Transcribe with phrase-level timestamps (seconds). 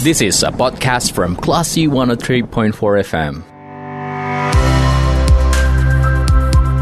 [0.00, 2.72] This is a podcast from Classy 103.4
[3.04, 3.44] FM.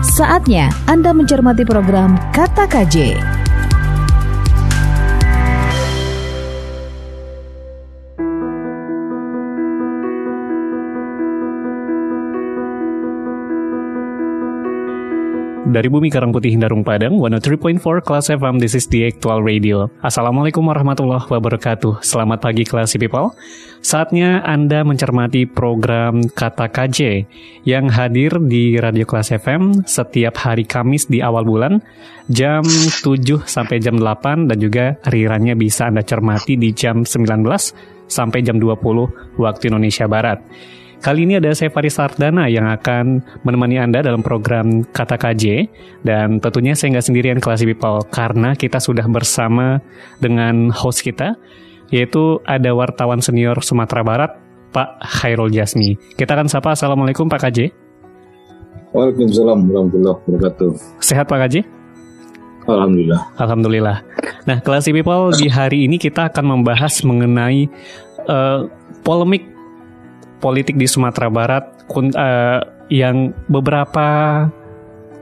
[0.07, 3.19] Saatnya Anda mencermati program Kata KJ.
[15.69, 19.93] Dari Bumi Karang Putih Hindarung Padang, 103.4 Kelas FM, this is the actual radio.
[20.01, 22.01] Assalamualaikum warahmatullahi wabarakatuh.
[22.01, 23.37] Selamat pagi Classy People.
[23.85, 27.29] Saatnya Anda mencermati program Kata KJ
[27.69, 31.85] yang hadir di Radio Kelas FM setiap hari Kamis di awal bulan
[32.33, 37.45] jam 7 sampai jam 8 dan juga rirannya bisa Anda cermati di jam 19
[38.09, 40.41] sampai jam 20 waktu Indonesia Barat.
[40.99, 45.71] Kali ini ada saya Faris Sardana yang akan menemani Anda dalam program Kata KJ
[46.03, 49.79] dan tentunya saya nggak sendirian kelas people karena kita sudah bersama
[50.19, 51.39] dengan host kita
[51.95, 54.31] yaitu ada wartawan senior Sumatera Barat
[54.75, 56.19] Pak Khairul Jasmi.
[56.19, 57.59] Kita akan sapa Assalamualaikum Pak KJ.
[58.91, 60.71] Waalaikumsalam warahmatullahi wabarakatuh.
[60.99, 61.63] Sehat Pak KJ?
[62.67, 63.21] Alhamdulillah.
[63.39, 63.99] Alhamdulillah.
[64.51, 67.71] Nah, kelas people di hari ini kita akan membahas mengenai
[68.29, 68.69] uh,
[69.07, 69.58] polemik
[70.39, 74.07] politik di Sumatera Barat uh, yang beberapa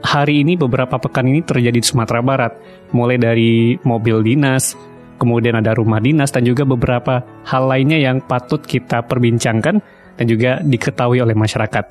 [0.06, 2.52] hari ini beberapa pekan ini terjadi di Sumatera Barat
[2.94, 4.76] mulai dari mobil dinas
[5.16, 9.80] kemudian ada rumah dinas dan juga beberapa hal lainnya yang patut kita perbincangkan
[10.16, 11.84] dan juga diketahui oleh masyarakat.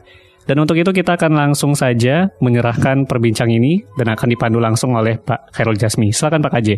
[0.46, 5.18] Dan untuk itu kita akan langsung saja menyerahkan perbincangan ini dan akan dipandu langsung oleh
[5.18, 6.14] Pak Khairul Jasmi.
[6.14, 6.70] Silakan Pak KJ.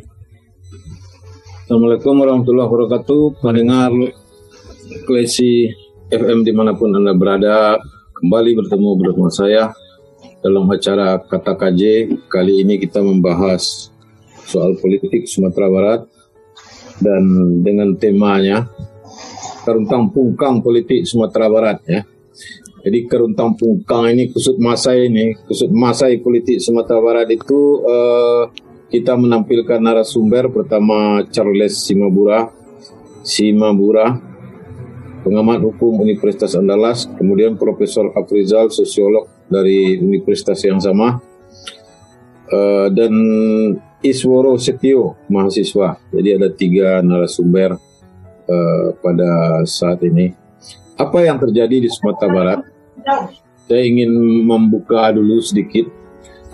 [1.68, 3.44] Assalamualaikum warahmatullahi wabarakatuh.
[3.44, 3.92] Pendengar
[5.04, 5.68] Klesi
[6.08, 7.84] FM di mana pun Anda berada,
[8.16, 9.76] kembali bertemu bersama saya
[10.40, 12.08] dalam acara Kata KJ.
[12.32, 13.92] Kali ini kita membahas
[14.48, 16.02] soal politik Sumatera Barat
[17.04, 17.24] dan
[17.60, 18.72] dengan temanya
[19.68, 22.08] keruntang pungkang politik Sumatera Barat ya.
[22.88, 28.48] Jadi keruntang pungkang ini kusut masai ini, kusut masai politik Sumatera Barat itu uh,
[28.88, 32.48] kita menampilkan narasumber pertama Charles Simabura,
[33.28, 34.37] Simabura
[35.28, 41.20] pengamat hukum Universitas Andalas, kemudian Profesor Afrizal, sosiolog dari universitas yang sama,
[42.48, 43.12] uh, dan
[44.00, 46.00] Isworo Setio, mahasiswa.
[46.16, 47.76] Jadi ada tiga narasumber
[48.48, 50.32] uh, pada saat ini.
[50.96, 52.60] Apa yang terjadi di Sumatera Barat?
[53.68, 54.10] Saya ingin
[54.48, 55.92] membuka dulu sedikit.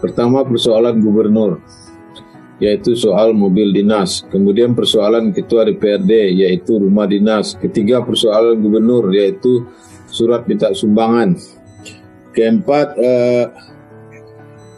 [0.01, 1.61] Pertama persoalan gubernur
[2.63, 4.23] yaitu soal mobil dinas.
[4.31, 7.59] Kemudian persoalan ketua DPRD yaitu rumah dinas.
[7.59, 9.67] Ketiga persoalan gubernur yaitu
[10.07, 11.35] surat minta sumbangan.
[12.31, 13.45] Keempat eh,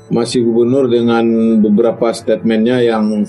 [0.10, 1.22] masih gubernur dengan
[1.62, 3.22] beberapa statementnya yang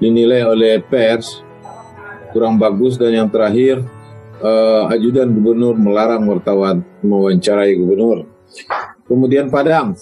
[0.00, 1.44] dinilai oleh pers
[2.32, 3.84] kurang bagus dan yang terakhir
[4.40, 8.24] eh, ajudan gubernur melarang wartawan mewawancarai gubernur.
[9.04, 9.92] Kemudian Padang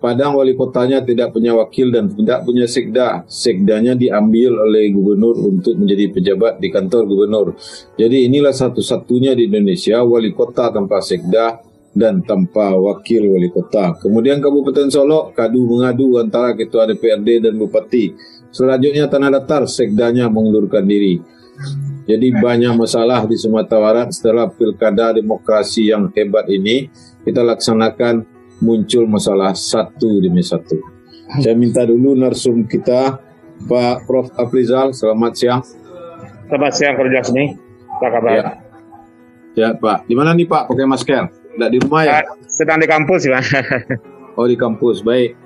[0.00, 3.28] Padang wali kotanya tidak punya wakil dan tidak punya sekda.
[3.28, 7.52] Sekdanya diambil oleh gubernur untuk menjadi pejabat di kantor gubernur.
[8.00, 11.60] Jadi inilah satu-satunya di Indonesia wali kota tanpa sekda
[11.92, 14.00] dan tanpa wakil wali kota.
[14.00, 18.16] Kemudian Kabupaten Solo kadu mengadu antara ketua DPRD dan bupati.
[18.48, 21.20] Selanjutnya Tanah Datar sekdanya mengundurkan diri.
[22.08, 26.88] Jadi banyak masalah di Sumatera Barat setelah pilkada demokrasi yang hebat ini
[27.22, 30.78] kita laksanakan muncul masalah satu demi satu.
[31.40, 33.18] Saya minta dulu narsum kita
[33.66, 34.28] Pak Prof.
[34.36, 35.62] Afrizal, selamat siang.
[36.48, 37.44] Selamat siang kerja sini.
[38.00, 38.32] Apa kabar?
[38.32, 38.44] Ya.
[39.56, 41.24] ya Pak, di mana nih Pak pakai masker?
[41.30, 42.24] Tidak di rumah ya?
[42.46, 43.40] Sedang di kampus ya.
[44.38, 45.36] oh di kampus, baik.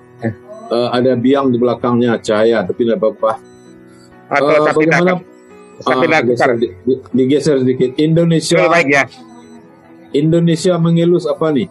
[0.73, 3.33] Uh, ada biang di belakangnya cahaya, tapi tidak apa-apa.
[4.33, 5.13] Atau uh, bagaimana?
[5.85, 6.69] Tapi uh, geser, di,
[7.13, 7.91] digeser sedikit.
[8.01, 8.65] Indonesia.
[8.71, 9.05] baik ya.
[10.15, 11.69] Indonesia mengelus apa nih?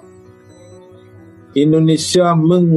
[1.54, 2.68] Indonesia meng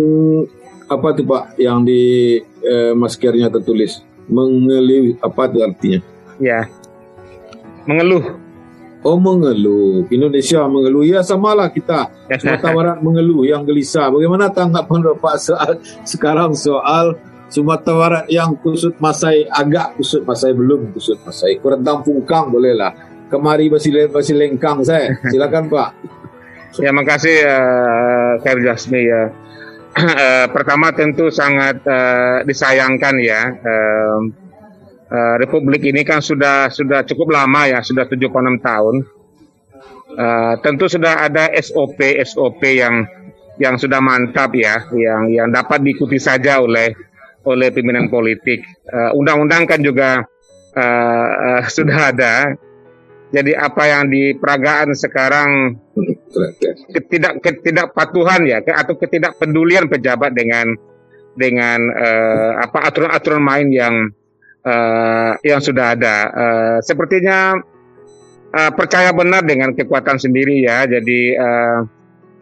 [0.86, 6.00] apa tuh Pak yang di eh, maskernya tertulis mengeluh apa itu artinya?
[6.42, 6.60] Ya.
[7.86, 8.42] Mengeluh.
[9.06, 10.10] Oh mengeluh.
[10.10, 11.06] Indonesia mengeluh.
[11.06, 12.10] Ya samalah kita.
[12.42, 14.10] Sumatera Barat mengeluh yang gelisah.
[14.10, 17.14] Bagaimana tanggapan Bapak soal sekarang soal
[17.46, 22.90] Sumatera Barat yang kusut masai agak kusut masai belum kusut masai kurang pungkang bolehlah.
[23.30, 25.14] Kemari masih masih lengkang saya.
[25.30, 25.90] Silakan Pak.
[26.74, 29.30] Ya, makasih uh, Khair Jasmi ya.
[29.94, 33.54] uh, pertama tentu sangat uh, disayangkan ya.
[33.54, 34.18] Uh,
[35.06, 38.96] uh, Republik ini kan sudah sudah cukup lama ya, sudah 76 tahun.
[40.16, 43.06] Uh, tentu sudah ada SOP SOP yang
[43.62, 46.92] yang sudah mantap ya, yang yang dapat diikuti saja oleh
[47.46, 48.66] oleh pimpinan politik.
[49.14, 50.26] Undang-undang uh, kan juga
[50.76, 52.34] uh, uh, sudah ada
[53.26, 55.74] Jadi apa yang di peragaan sekarang
[56.92, 60.74] ketidak ketidakpatuhan ya atau ketidakpedulian pejabat dengan
[61.36, 63.94] dengan uh, apa aturan-aturan main yang
[64.64, 66.16] uh, yang sudah ada.
[66.32, 67.54] Uh, sepertinya
[68.52, 70.88] uh, percaya benar dengan kekuatan sendiri ya.
[70.88, 71.80] Jadi uh,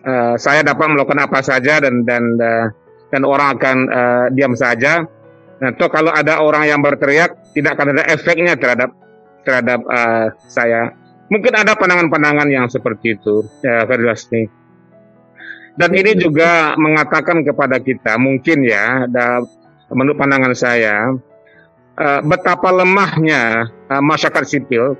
[0.06, 2.66] uh, saya dapat melakukan apa saja dan dan uh,
[3.10, 5.04] dan orang akan uh, diam saja.
[5.54, 8.90] Nah, toh kalau ada orang yang berteriak, tidak akan ada efeknya terhadap
[9.46, 11.03] terhadap uh, saya.
[11.32, 14.44] Mungkin ada pandangan-pandangan yang seperti itu, ya, Ferdwasni.
[15.74, 19.42] Dan ini juga mengatakan kepada kita, mungkin ya, ada,
[19.90, 21.10] menurut pandangan saya,
[21.98, 24.94] uh, betapa lemahnya uh, masyarakat sipil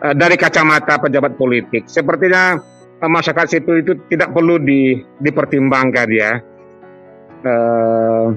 [0.00, 1.84] uh, dari kacamata pejabat politik.
[1.84, 2.56] Sepertinya
[3.04, 6.32] uh, masyarakat sipil itu tidak perlu di, dipertimbangkan ya.
[7.44, 8.32] Uh,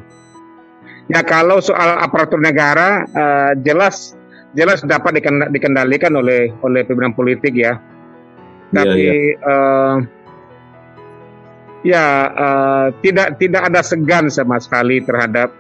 [1.08, 4.19] ya kalau soal aparatur negara uh, jelas
[4.58, 5.22] jelas dapat
[5.54, 7.78] dikendalikan oleh oleh pimpinan politik ya.
[7.78, 9.34] Iya, Tapi ya, ya.
[9.46, 9.96] Uh,
[11.82, 15.54] ya uh, tidak tidak ada segan sama sekali terhadap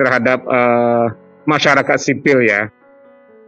[0.00, 1.12] terhadap uh,
[1.44, 2.70] masyarakat sipil ya.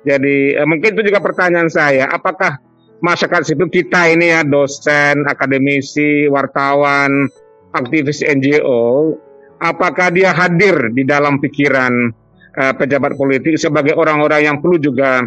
[0.02, 2.58] Jadi uh, mungkin itu juga pertanyaan saya, apakah
[3.02, 7.30] masyarakat sipil kita ini ya dosen, akademisi, wartawan,
[7.74, 9.16] aktivis NGO,
[9.62, 12.21] apakah dia hadir di dalam pikiran
[12.56, 15.24] uh, pejabat politik sebagai orang-orang yang perlu juga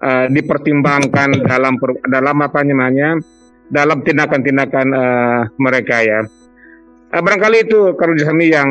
[0.00, 1.76] uh, dipertimbangkan dalam
[2.08, 3.16] dalam apa namanya
[3.68, 6.20] dalam tindakan-tindakan uh, mereka ya.
[7.12, 8.68] Uh, barangkali itu kerjasama yang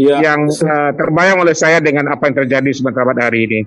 [0.00, 3.60] ya, yang uh, terbayang oleh saya dengan apa yang terjadi Barat hari ini.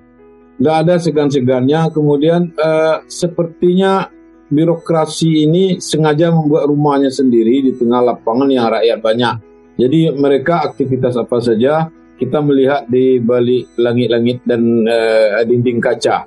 [0.58, 1.94] Tidak ada segan-segannya.
[1.94, 4.10] Kemudian uh, sepertinya
[4.48, 9.34] birokrasi ini sengaja membuat rumahnya sendiri di tengah lapangan yang rakyat banyak.
[9.78, 11.86] Jadi mereka aktivitas apa saja
[12.18, 16.26] kita melihat di balik langit-langit dan uh, dinding kaca.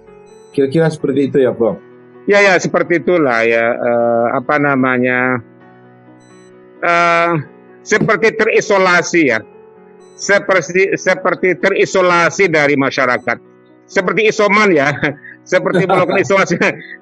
[0.55, 1.79] Kira-kira seperti itu ya, Prof.
[2.29, 5.41] Ya ya seperti itulah ya uh, apa namanya
[6.85, 7.33] uh,
[7.81, 9.39] seperti terisolasi ya
[10.13, 13.37] seperti seperti terisolasi dari masyarakat
[13.89, 14.93] seperti isoman ya
[15.51, 16.55] seperti melakukan isolasi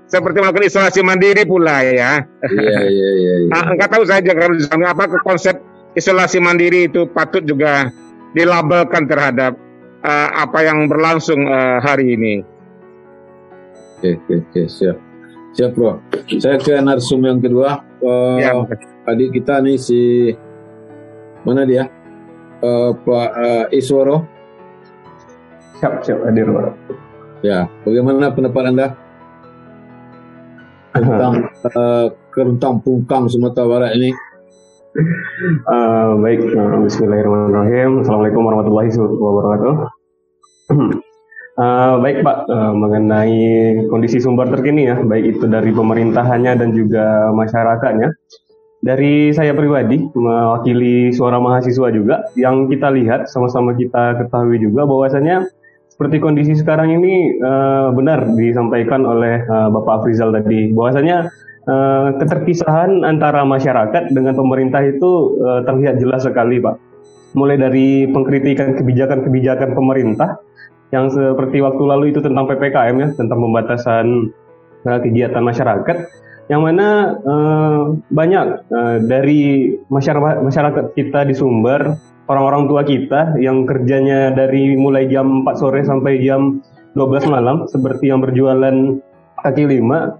[0.07, 3.51] seperti melakukan isolasi mandiri pula ya iya iya iya, iya.
[3.59, 4.47] Ah, enggak tahu saya juga
[4.87, 5.59] apa konsep
[5.99, 7.91] isolasi mandiri itu patut juga
[8.35, 9.57] dilabelkan terhadap
[10.05, 12.45] uh, apa yang berlangsung uh, hari ini
[13.99, 14.97] oke oke oke siap
[15.53, 15.97] siap bro
[16.37, 18.53] saya ke narsum yang kedua uh, ya.
[19.09, 20.31] adik kita nih si
[21.41, 21.89] mana dia
[22.63, 24.27] uh, Pak uh, Isworo.
[25.79, 26.75] Siap, siap hadir Pak.
[27.39, 28.87] Ya, bagaimana pendapat Anda
[30.95, 34.11] tentang uh, kerentang pungkang Sumatera Barat ini?
[34.89, 38.01] Uh, baik, uh, Bismillahirrahmanirrahim.
[38.01, 39.73] Assalamualaikum warahmatullahi wabarakatuh.
[41.61, 43.37] uh, baik Pak, uh, mengenai
[43.93, 48.09] kondisi sumber terkini ya, baik itu dari pemerintahannya dan juga masyarakatnya
[48.81, 55.45] dari saya pribadi mewakili suara mahasiswa juga yang kita lihat sama-sama kita ketahui juga bahwasanya
[55.85, 61.29] seperti kondisi sekarang ini uh, benar disampaikan oleh uh, Bapak Afrizal tadi bahwasanya
[61.69, 66.75] uh, keterpisahan antara masyarakat dengan pemerintah itu uh, terlihat jelas sekali Pak.
[67.37, 70.41] Mulai dari pengkritikan kebijakan-kebijakan pemerintah
[70.89, 74.33] yang seperti waktu lalu itu tentang PPKM ya tentang pembatasan
[74.89, 75.97] uh, kegiatan masyarakat
[76.49, 77.13] yang mana
[78.09, 78.65] banyak
[79.05, 81.93] dari masyarakat masyarakat kita di Sumber
[82.25, 86.57] orang-orang tua kita yang kerjanya dari mulai jam 4 sore sampai jam
[86.97, 88.97] 12 malam seperti yang berjualan
[89.45, 90.17] kaki lima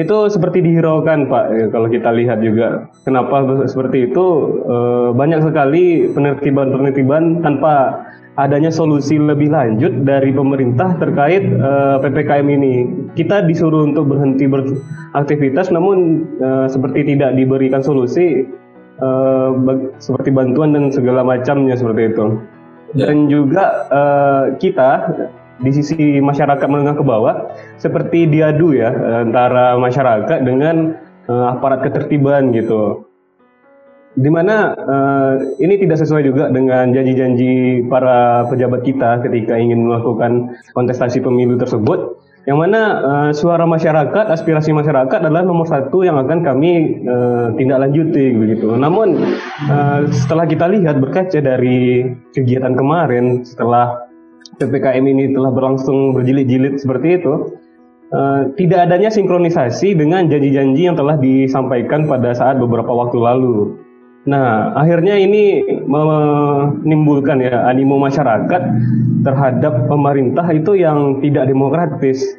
[0.00, 4.26] itu seperti dihiraukan Pak ya, kalau kita lihat juga kenapa seperti itu
[4.64, 4.76] e,
[5.12, 8.04] banyak sekali penertiban-penertiban tanpa
[8.38, 12.74] adanya solusi lebih lanjut dari pemerintah terkait eh, ppkm ini.
[13.12, 16.24] Kita disuruh untuk berhenti beraktivitas, namun
[16.70, 18.48] seperti tidak diberikan solusi
[20.00, 22.26] seperti bantuan dan segala macamnya seperti itu.
[22.96, 23.12] Ya.
[23.12, 23.64] Dan juga
[24.56, 24.90] kita
[25.60, 28.88] di sisi masyarakat menengah ke bawah seperti diadu ya
[29.24, 30.96] antara masyarakat dengan
[31.28, 33.06] uh, aparat ketertiban gitu
[34.18, 40.58] di mana uh, ini tidak sesuai juga dengan janji-janji para pejabat kita ketika ingin melakukan
[40.74, 46.40] kontestasi pemilu tersebut yang mana uh, suara masyarakat, aspirasi masyarakat adalah nomor satu yang akan
[46.40, 48.72] kami uh, tindak lanjuti begitu.
[48.80, 49.20] Namun
[49.68, 54.09] uh, setelah kita lihat berkaca dari kegiatan kemarin setelah
[54.60, 57.56] ppkm ini telah berlangsung berjilid-jilid seperti itu,
[58.12, 63.80] uh, tidak adanya sinkronisasi dengan janji-janji yang telah disampaikan pada saat beberapa waktu lalu.
[64.28, 68.62] Nah, akhirnya ini menimbulkan ya animo masyarakat
[69.24, 72.36] terhadap pemerintah itu yang tidak demokratis.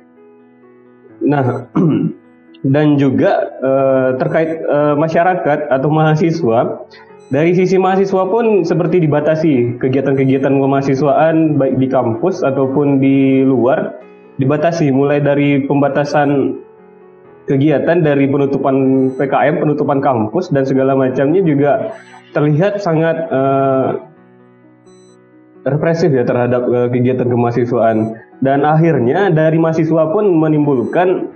[1.25, 1.65] Nah,
[2.77, 6.85] dan juga uh, terkait uh, masyarakat atau mahasiswa,
[7.31, 13.95] dari sisi mahasiswa pun seperti dibatasi kegiatan-kegiatan kemahasiswaan baik di kampus ataupun di luar
[14.35, 16.59] dibatasi mulai dari pembatasan
[17.47, 21.95] kegiatan dari penutupan PKM, penutupan kampus dan segala macamnya juga
[22.35, 23.95] terlihat sangat uh,
[25.63, 28.15] represif ya terhadap uh, kegiatan kemahasiswaan.
[28.43, 31.31] Dan akhirnya dari mahasiswa pun menimbulkan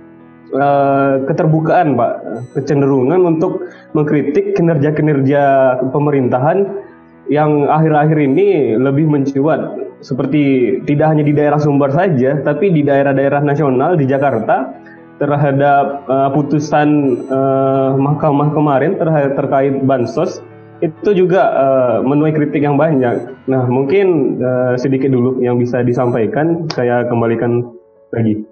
[0.54, 2.12] uh, keterbukaan Pak
[2.54, 5.42] kecenderungan untuk mengkritik kinerja-kinerja
[5.90, 6.84] pemerintahan
[7.26, 9.74] yang akhir-akhir ini lebih mencuat
[10.04, 14.70] seperti tidak hanya di daerah Sumbar saja tapi di daerah-daerah nasional di Jakarta
[15.16, 16.88] terhadap uh, putusan
[17.32, 20.44] uh, mahkamah kemarin terhadap terkait bansos
[20.84, 23.32] itu juga uh, menuai kritik yang banyak.
[23.48, 27.64] Nah, mungkin uh, sedikit dulu yang bisa disampaikan, saya kembalikan
[28.12, 28.44] lagi.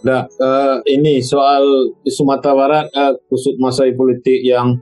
[0.00, 4.80] Nah, uh, ini soal Sumatera Barat uh, kusut masa politik yang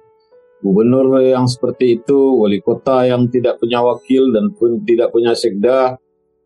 [0.62, 5.98] gubernur yang seperti itu, wali kota yang tidak punya wakil dan pun tidak punya sekda,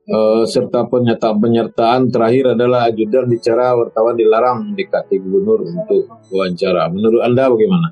[0.08, 6.88] uh, serta pernyataan penyertaan terakhir adalah ajudan bicara wartawan dilarang dikati gubernur untuk wawancara.
[6.88, 7.88] Menurut anda bagaimana?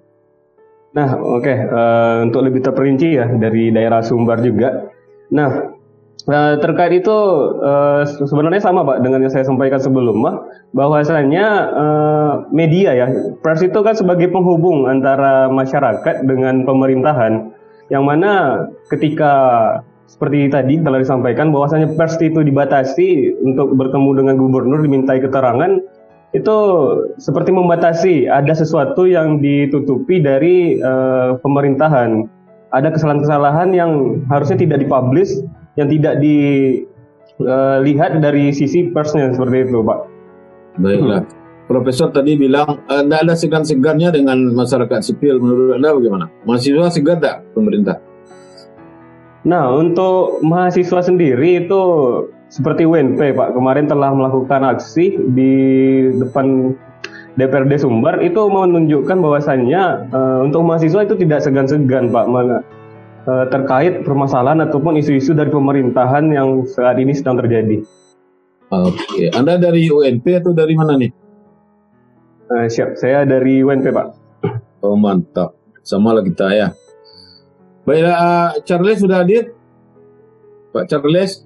[0.91, 1.57] Nah, oke, okay.
[1.71, 4.91] uh, untuk lebih terperinci ya dari daerah Sumbar juga.
[5.31, 5.80] Nah,
[6.29, 7.19] uh, terkait itu
[7.63, 10.43] uh, sebenarnya sama Pak dengan yang saya sampaikan sebelumnya,
[10.77, 13.07] bahwasanya uh, media ya,
[13.41, 17.55] pers itu kan sebagai penghubung antara masyarakat dengan pemerintahan,
[17.89, 19.33] yang mana ketika
[20.11, 25.79] seperti tadi telah disampaikan bahwasanya pers itu dibatasi untuk bertemu dengan gubernur dimintai keterangan
[26.31, 26.59] itu
[27.19, 32.27] seperti membatasi ada sesuatu yang ditutupi dari uh, pemerintahan.
[32.71, 35.43] Ada kesalahan-kesalahan yang harusnya tidak dipublish
[35.79, 39.99] yang tidak dilihat uh, dari sisi persnya seperti itu pak.
[40.79, 41.23] Baiklah.
[41.27, 41.39] Hmm.
[41.71, 45.39] Profesor tadi bilang tidak eh, ada segan-segannya dengan masyarakat sipil.
[45.39, 46.27] Menurut anda bagaimana?
[46.43, 48.03] Mahasiswa segan tak pemerintah?
[49.47, 51.83] Nah, untuk mahasiswa sendiri itu
[52.51, 53.55] seperti UNP Pak.
[53.55, 55.55] Kemarin telah melakukan aksi di
[56.19, 56.75] depan
[57.39, 62.27] DPRD Sumbar itu menunjukkan bahwasannya uh, untuk mahasiswa itu tidak segan-segan Pak.
[62.27, 62.67] Mana
[63.27, 67.83] uh, terkait permasalahan ataupun isu-isu dari pemerintahan yang saat ini sedang terjadi.
[68.71, 71.11] Oke, Anda dari UNP atau dari mana nih?
[72.51, 74.07] Uh, siap, saya dari UNP Pak.
[74.81, 76.69] Oh mantap, sama lah kita ya.
[77.85, 79.53] Baiklah, uh, Charles sudah hadir?
[80.71, 81.43] Pak Charles,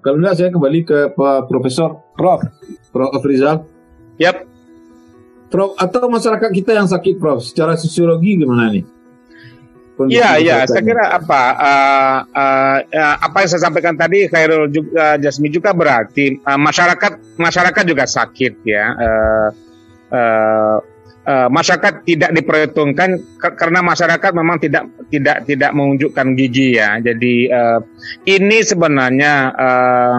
[0.00, 2.44] kalau tidak saya kembali ke Pak Profesor Prof.
[2.92, 3.24] Prof.
[3.24, 3.64] Rizal.
[4.20, 4.44] Yap.
[5.48, 8.93] Prof, atau masyarakat kita yang sakit Prof, secara sosiologi gimana nih?
[9.94, 10.66] Iya, iya.
[10.66, 15.70] Saya kira apa uh, uh, uh, apa yang saya sampaikan tadi, Khairul juga, Jasmi juga
[15.70, 18.84] berarti uh, masyarakat masyarakat juga sakit ya.
[18.90, 19.48] Uh,
[20.10, 20.76] uh,
[21.30, 26.98] uh, masyarakat tidak diperhitungkan karena masyarakat memang tidak tidak tidak menunjukkan gigi ya.
[26.98, 27.78] Jadi uh,
[28.26, 30.16] ini sebenarnya uh,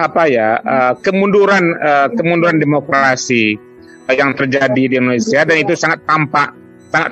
[0.00, 3.54] apa ya uh, kemunduran uh, kemunduran demokrasi
[4.10, 6.63] yang terjadi di Indonesia dan itu sangat tampak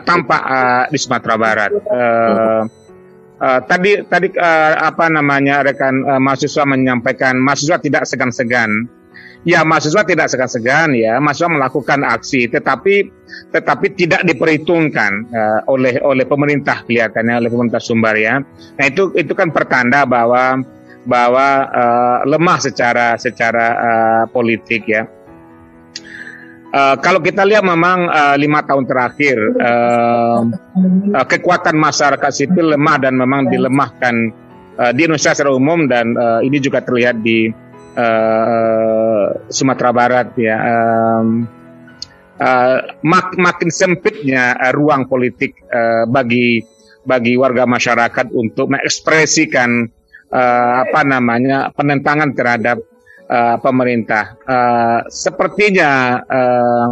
[0.07, 1.71] tampak uh, di Sumatera Barat.
[1.91, 2.65] Uh,
[3.43, 8.87] Uh, tadi tadi uh, apa namanya rekan uh, mahasiswa menyampaikan mahasiswa tidak segan-segan.
[9.43, 11.19] Ya mahasiswa tidak segan-segan ya.
[11.19, 13.11] Mahasiswa melakukan aksi tetapi
[13.51, 18.39] tetapi tidak diperhitungkan uh, oleh oleh pemerintah kelihatannya oleh pemerintah Sumbar ya.
[18.79, 20.63] Nah itu itu kan pertanda bahwa
[21.03, 25.03] bahwa uh, lemah secara secara uh, politik ya
[26.73, 30.41] Uh, kalau kita lihat memang uh, lima tahun terakhir uh,
[31.13, 34.33] uh, kekuatan masyarakat sipil lemah dan memang dilemahkan
[34.81, 37.53] uh, di Indonesia secara umum dan uh, ini juga terlihat di
[37.93, 40.57] uh, Sumatera Barat ya.
[40.65, 41.45] Um,
[42.41, 46.65] uh, mak makin sempitnya uh, ruang politik uh, bagi
[47.05, 49.93] bagi warga masyarakat untuk mengekspresikan
[50.33, 52.81] uh, apa namanya penentangan terhadap
[53.33, 54.37] uh, pemerintah.
[54.45, 56.89] Uh, sepertinya uh,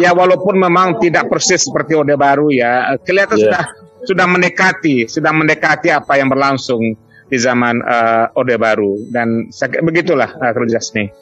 [0.00, 3.44] ya walaupun memang tidak persis seperti Orde Baru ya, kelihatan yeah.
[3.44, 3.64] sudah
[4.02, 6.96] sudah mendekati, sudah mendekati apa yang berlangsung
[7.28, 9.52] di zaman uh, Orde Baru dan
[9.84, 11.12] begitulah uh, Jasmi.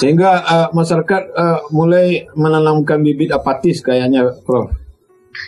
[0.00, 4.72] Sehingga uh, masyarakat uh, mulai menanamkan bibit apatis kayaknya, Prof.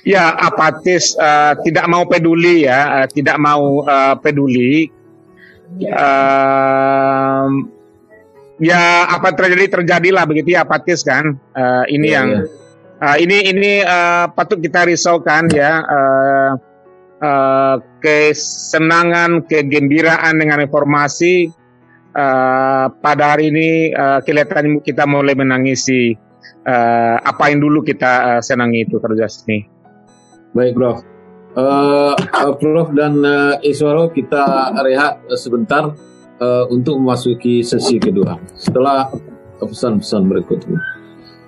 [0.05, 4.93] Ya apatis, uh, tidak mau peduli ya, uh, tidak mau uh, peduli.
[5.89, 7.49] Uh,
[8.63, 11.35] ya apa terjadi terjadilah begitu ya apatis kan.
[11.51, 12.43] Uh, ini ya, yang ya.
[13.03, 15.83] Uh, ini ini uh, patut kita risaukan ya.
[15.83, 16.51] Uh,
[17.19, 21.51] uh, kesenangan, kegembiraan dengan informasi
[22.15, 26.15] uh, pada hari ini uh, kelihatan kita mulai menangisi
[26.63, 29.67] uh, apa yang dulu kita uh, senangi itu terus nih.
[30.55, 30.99] Baik, Prof.
[31.53, 32.15] Uh,
[32.63, 35.91] Prof dan uh, Iswaro kita rehat sebentar
[36.43, 39.07] uh, untuk memasuki sesi kedua setelah
[39.63, 40.79] pesan-pesan berikut ini.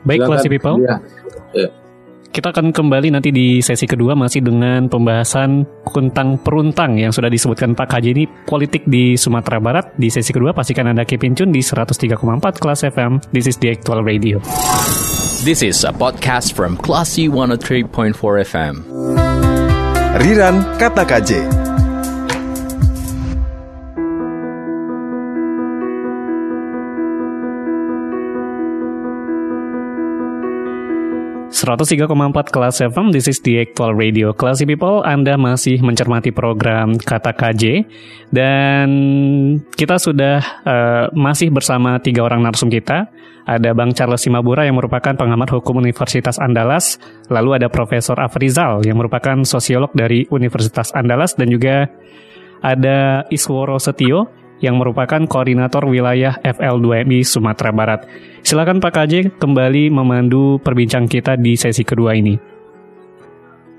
[0.07, 0.79] Baik, Classy People.
[0.85, 1.03] Ya.
[1.51, 1.69] Ya.
[2.35, 7.79] Kita akan kembali nanti di sesi kedua masih dengan pembahasan tentang peruntang yang sudah disebutkan
[7.79, 9.95] Pak Kaji ini politik di Sumatera Barat.
[9.95, 12.19] Di sesi kedua pastikan Anda keep tune di 103,4
[12.59, 13.23] kelas FM.
[13.31, 14.43] This is the actual radio.
[15.47, 18.19] This is a podcast from Classy 103.4
[18.51, 18.75] FM.
[20.19, 21.63] Riran Kata KJ.
[31.55, 32.11] 103,4
[32.51, 34.35] kelas FM, this is the actual radio.
[34.35, 37.87] Classy people, Anda masih mencermati program Kata KJ
[38.35, 38.89] dan
[39.79, 43.07] kita sudah uh, masih bersama tiga orang narsum kita.
[43.47, 46.99] Ada Bang Charles Simabura yang merupakan pengamat hukum Universitas Andalas,
[47.31, 51.87] lalu ada Profesor Afrizal yang merupakan sosiolog dari Universitas Andalas dan juga
[52.67, 54.27] ada Isworo Setio
[54.64, 58.09] yang merupakan koordinator wilayah FL2MI Sumatera Barat.
[58.40, 62.56] Silakan Pak KJ kembali memandu perbincang kita di sesi kedua ini.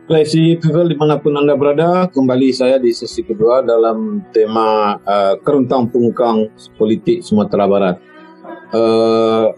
[0.05, 5.33] Sesi kedua di mana pun Anda berada, kembali saya di sesi kedua dalam tema uh,
[5.41, 7.97] keruntang pungkang politik Sumatera Barat.
[8.69, 9.49] Uh,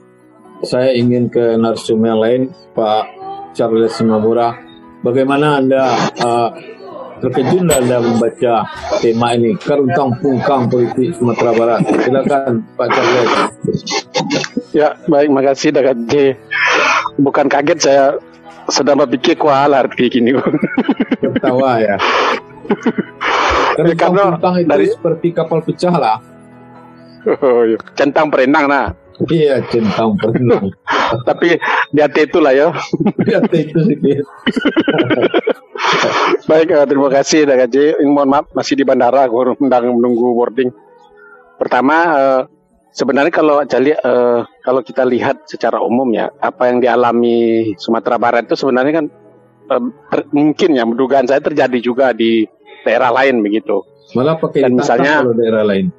[0.64, 3.04] saya ingin ke narsum yang lain, Pak
[3.52, 4.56] Charles Simabura.
[5.04, 5.84] Bagaimana Anda
[6.24, 6.77] uh,
[7.22, 8.68] terkejut Anda membaca
[9.02, 11.82] tema ini keruntang pungkang politik Sumatera Barat.
[12.04, 13.32] Silakan Pak Charles.
[14.76, 15.98] Ya, baik, makasih Dak
[17.18, 18.06] Bukan kaget saya
[18.70, 20.38] sedang berpikir kuala arti gini.
[21.24, 21.96] Tertawa ya.
[23.74, 24.86] Keruntang pungkang itu dari...
[24.92, 26.18] seperti kapal pecah lah.
[27.28, 27.76] Oh, iya.
[27.98, 28.96] centang perenang nah.
[29.26, 30.70] Iya, centang perenang.
[31.28, 31.58] Tapi
[31.90, 32.70] di hati itulah ya.
[33.18, 33.98] di hati itu sih.
[36.50, 37.98] Baik, terima kasih Dak Haji.
[38.06, 40.70] Mohon maaf masih di bandara, aku sedang menunggu boarding.
[41.58, 42.42] Pertama, uh,
[42.94, 48.46] sebenarnya kalau jadi uh, kalau kita lihat secara umum ya, apa yang dialami Sumatera Barat
[48.46, 49.06] itu sebenarnya kan
[49.74, 52.46] uh, ter, mungkin ya, dugaan saya terjadi juga di
[52.86, 53.82] daerah lain begitu.
[54.14, 55.90] Malah pakai Dan misalnya kalau daerah lain.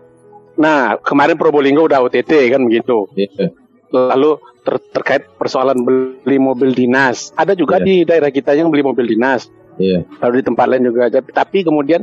[0.58, 3.06] Nah, kemarin Probolinggo udah OTT kan begitu.
[3.14, 3.54] Yeah.
[3.94, 7.86] Lalu ter terkait persoalan beli mobil dinas, ada juga yeah.
[7.86, 9.48] di daerah kita yang beli mobil dinas.
[9.78, 10.04] Yeah.
[10.18, 11.08] Lalu di tempat lain juga.
[11.14, 12.02] Tapi kemudian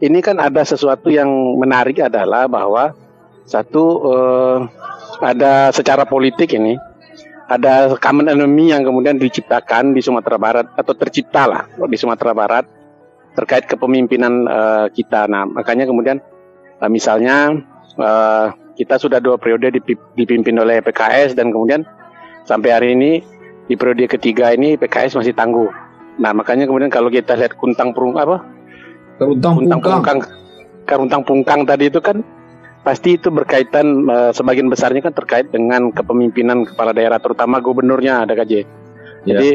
[0.00, 1.28] ini kan ada sesuatu yang
[1.60, 2.96] menarik adalah bahwa
[3.44, 4.58] satu uh,
[5.20, 6.80] ada secara politik ini
[7.44, 12.64] ada common enemy yang kemudian diciptakan di Sumatera Barat atau tercipta lah di Sumatera Barat
[13.36, 15.28] terkait kepemimpinan uh, kita.
[15.28, 16.24] Nah makanya kemudian
[16.80, 17.52] uh, misalnya
[17.98, 19.70] uh, kita sudah dua periode
[20.18, 21.86] dipimpin oleh PKS dan kemudian
[22.42, 23.22] sampai hari ini
[23.70, 25.84] di periode ketiga ini PKS masih tangguh
[26.18, 28.42] Nah makanya kemudian kalau kita lihat kuntang perung apa?
[29.18, 30.18] Kuntang, kuntang pungkang.
[30.84, 32.22] Kuntang pungkang tadi itu kan
[32.84, 38.36] pasti itu berkaitan uh, sebagian besarnya kan terkait dengan kepemimpinan kepala daerah terutama gubernurnya ada
[38.36, 38.52] KJ.
[38.52, 38.64] Yeah.
[39.24, 39.50] Jadi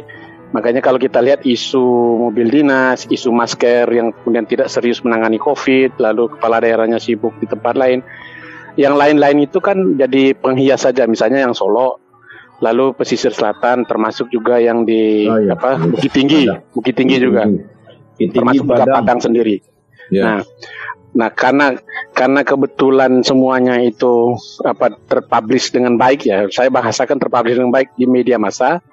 [0.49, 1.85] makanya kalau kita lihat isu
[2.27, 7.45] mobil dinas, isu masker yang kemudian tidak serius menangani COVID, lalu kepala daerahnya sibuk di
[7.45, 8.01] tempat lain.
[8.79, 11.99] Yang lain-lain itu kan jadi penghias saja, misalnya yang Solo
[12.59, 15.55] lalu pesisir selatan termasuk juga yang di oh, iya.
[15.55, 17.47] apa Bukit Tinggi, Bukit Tinggi juga.
[17.47, 19.63] Bukit Tinggi, termasuk juga Padang sendiri.
[20.11, 20.23] Yeah.
[20.23, 20.39] Nah,
[21.09, 21.79] nah karena
[22.11, 24.35] karena kebetulan semuanya itu
[24.67, 28.83] apa terpublish dengan baik ya, saya bahasakan terpublish dengan baik di media massa.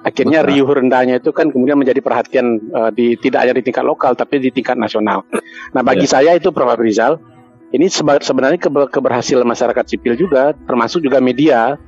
[0.00, 4.16] Akhirnya riuh rendahnya itu kan kemudian menjadi perhatian uh, di tidak hanya di tingkat lokal
[4.16, 5.28] tapi di tingkat nasional.
[5.76, 6.12] Nah, bagi yeah.
[6.16, 6.72] saya itu Prof.
[6.80, 7.20] Rizal,
[7.70, 8.58] ini sebenarnya
[8.90, 11.78] keberhasilan masyarakat sipil juga termasuk juga media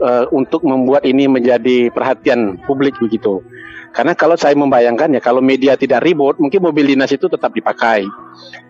[0.00, 3.44] uh, untuk membuat ini menjadi perhatian publik begitu.
[3.92, 8.08] Karena kalau saya membayangkan ya kalau media tidak ribut, mungkin mobil dinas itu tetap dipakai.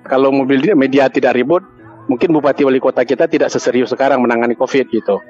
[0.02, 1.62] Kalau mobil media tidak ribut,
[2.10, 5.22] mungkin bupati wali kota kita tidak seserius sekarang menangani COVID gitu.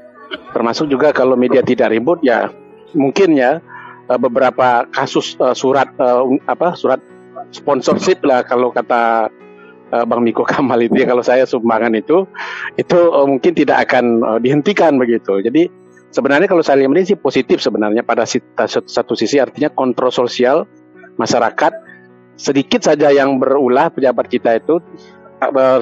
[0.57, 2.49] Termasuk juga kalau media tidak ribut ya
[2.97, 3.61] mungkin ya
[4.09, 7.01] eh, beberapa kasus uh, surat uh, apa surat
[7.53, 9.29] sponsorship lah kalau kata
[9.93, 12.25] uh, Bang Miko Kamal itu ya kalau saya sumbangan itu
[12.81, 15.39] itu uh, mungkin tidak akan uh, dihentikan begitu.
[15.45, 15.69] Jadi
[16.11, 20.65] sebenarnya kalau saya lihat ini sih positif sebenarnya pada satu sisi artinya kontrol sosial
[21.21, 21.93] masyarakat.
[22.33, 24.81] Sedikit saja yang berulah pejabat kita itu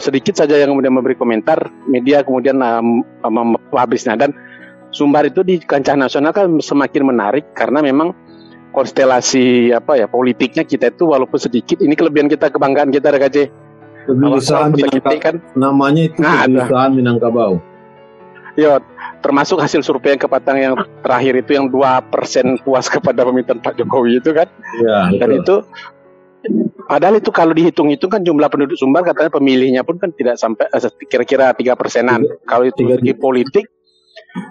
[0.00, 4.32] sedikit saja yang kemudian memberi komentar media kemudian um, mempublishnya dan
[4.88, 8.16] sumber itu di kancah nasional kan semakin menarik karena memang
[8.70, 13.36] konstelasi apa ya politiknya kita itu walaupun sedikit ini kelebihan kita kebanggaan kita RKJ
[14.10, 17.52] Kegelisahan Minangkabau kan namanya itu nah, kegelisahan Minangkabau.
[18.58, 18.82] Yo,
[19.22, 20.74] termasuk hasil survei yang kepatang yang
[21.06, 24.50] terakhir itu yang dua persen puas kepada pemerintahan Pak Jokowi itu kan.
[24.82, 25.62] Ya, Dan itu
[26.90, 30.66] Padahal itu kalau dihitung itu kan jumlah penduduk Sumbar katanya pemilihnya pun kan tidak sampai
[30.66, 32.26] eh, kira-kira tiga persenan.
[32.42, 33.70] Kalau itu dari politik,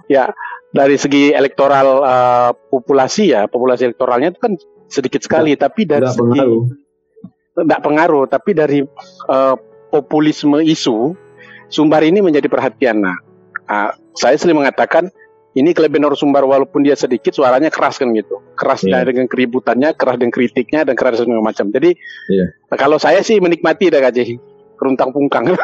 [0.07, 0.31] ya
[0.71, 4.53] dari segi elektoral uh, populasi ya populasi elektoralnya itu kan
[4.87, 5.51] sedikit sekali.
[5.57, 6.63] Tidak, tapi dari segi pengaruh.
[7.65, 8.79] Tidak pengaruh, tapi dari
[9.27, 9.55] uh,
[9.89, 11.15] populisme isu
[11.69, 13.05] Sumbar ini menjadi perhatian.
[13.05, 13.17] Nah,
[13.69, 15.13] uh, saya sering mengatakan
[15.53, 18.41] ini kelebihan narasumber walaupun dia sedikit suaranya keras kan gitu.
[18.57, 19.05] Keras yeah.
[19.05, 21.69] dengan keributannya keras dengan kritiknya dan keras dengan macam.
[21.69, 21.93] Jadi
[22.33, 22.49] yeah.
[22.73, 24.41] nah, kalau saya sih menikmati dah gaji
[24.81, 25.53] keruntang pungkang.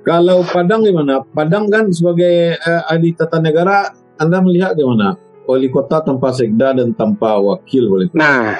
[0.00, 1.20] Kalau Padang gimana?
[1.28, 5.20] Padang kan sebagai uh, ahli tata negara Anda melihat gimana?
[5.44, 8.08] Wali kota tanpa sekda dan tanpa wakil boleh?
[8.16, 8.56] Nah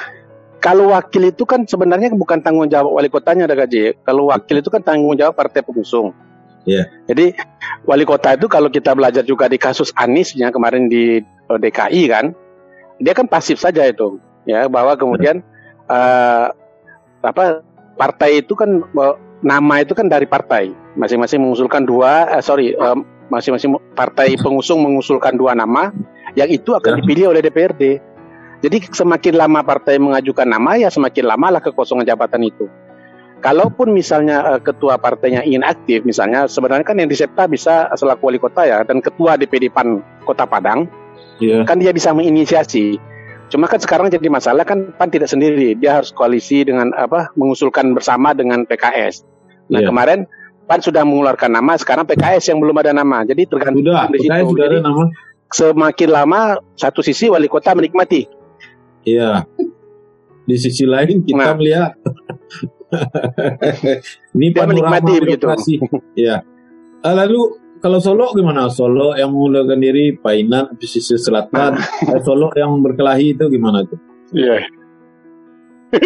[0.61, 3.97] kalau wakil itu kan sebenarnya bukan tanggung jawab wali kotanya ada gaji.
[4.05, 6.13] Kalau wakil itu kan tanggung jawab partai pengusung.
[6.69, 6.85] Yeah.
[7.09, 7.33] Jadi
[7.89, 12.37] wali kota itu kalau kita belajar juga di kasus Aniesnya kemarin di eh, DKI kan,
[13.01, 15.41] dia kan pasif saja itu, ya bahwa kemudian
[15.89, 16.53] uh,
[17.25, 17.65] apa
[17.97, 18.85] partai itu kan
[19.41, 22.77] nama itu kan dari partai, masing-masing mengusulkan dua, uh, sorry,
[23.33, 25.89] masing-masing uh, partai pengusung mengusulkan dua nama,
[26.37, 26.99] yang itu akan yeah.
[27.01, 27.83] dipilih oleh DPRD.
[28.61, 32.69] Jadi semakin lama partai mengajukan nama ya semakin lama lah kekosongan jabatan itu.
[33.41, 38.37] Kalaupun misalnya uh, ketua partainya ingin aktif, misalnya sebenarnya kan yang disepta bisa selaku wali
[38.37, 40.85] kota ya dan ketua DPD PAN Kota Padang,
[41.41, 41.65] yeah.
[41.65, 43.01] kan dia bisa menginisiasi.
[43.49, 47.97] Cuma kan sekarang jadi masalah kan PAN tidak sendiri, dia harus koalisi dengan apa mengusulkan
[47.97, 49.25] bersama dengan PKS.
[49.73, 49.89] Nah yeah.
[49.89, 50.29] kemarin
[50.69, 54.53] PAN sudah mengeluarkan nama, sekarang PKS yang belum ada nama, jadi tergantung sudah, di situ.
[54.53, 55.03] Sudah ada nama.
[55.49, 58.40] Semakin lama satu sisi wali kota menikmati.
[59.07, 59.45] Iya.
[60.45, 61.93] Di sisi lain kita nah, melihat
[64.35, 65.47] Ini dia menikmati begitu.
[66.15, 66.43] ya.
[67.01, 68.69] Lalu kalau Solo gimana?
[68.69, 71.81] Solo yang mengundurkan diri, Painan, pesisir selatan,
[72.13, 73.97] eh, Solo yang berkelahi itu gimana tuh?
[74.37, 74.69] Iya.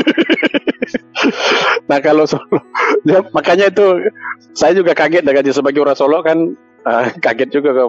[1.89, 2.63] nah kalau Solo,
[3.03, 4.07] ya, makanya itu
[4.55, 6.55] saya juga kaget dengan sebagai orang Solo kan
[6.87, 7.83] uh, kaget juga ke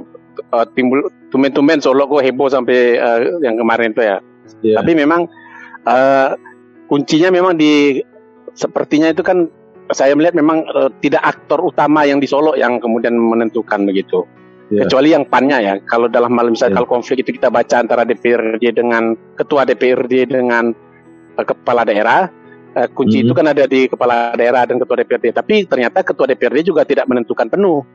[0.50, 4.18] uh, timbul tumen-tumen Solo kok heboh sampai uh, yang kemarin itu ya.
[4.62, 4.78] Yeah.
[4.80, 5.30] Tapi memang
[5.86, 6.30] uh,
[6.86, 8.00] kuncinya memang di
[8.56, 9.50] sepertinya itu kan
[9.94, 14.26] saya melihat memang uh, tidak aktor utama yang di Solo yang kemudian menentukan begitu.
[14.66, 14.86] Yeah.
[14.86, 15.74] Kecuali yang pannya ya.
[15.86, 16.78] Kalau dalam malam misalnya yeah.
[16.82, 20.74] kalau konflik itu kita baca antara DPRD dengan ketua DPRD dengan
[21.38, 22.26] uh, kepala daerah,
[22.74, 23.30] uh, kunci mm -hmm.
[23.30, 25.30] itu kan ada di kepala daerah dan ketua DPRD.
[25.30, 27.86] Tapi ternyata ketua DPRD juga tidak menentukan penuh.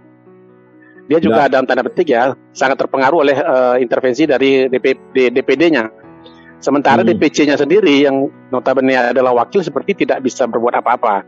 [1.11, 1.51] Dia juga yeah.
[1.51, 6.00] dalam tanda petik ya sangat terpengaruh oleh uh, intervensi dari DPD, DPD-nya.
[6.61, 7.17] Sementara hmm.
[7.17, 11.25] DPC-nya sendiri yang notabene adalah wakil seperti tidak bisa berbuat apa-apa.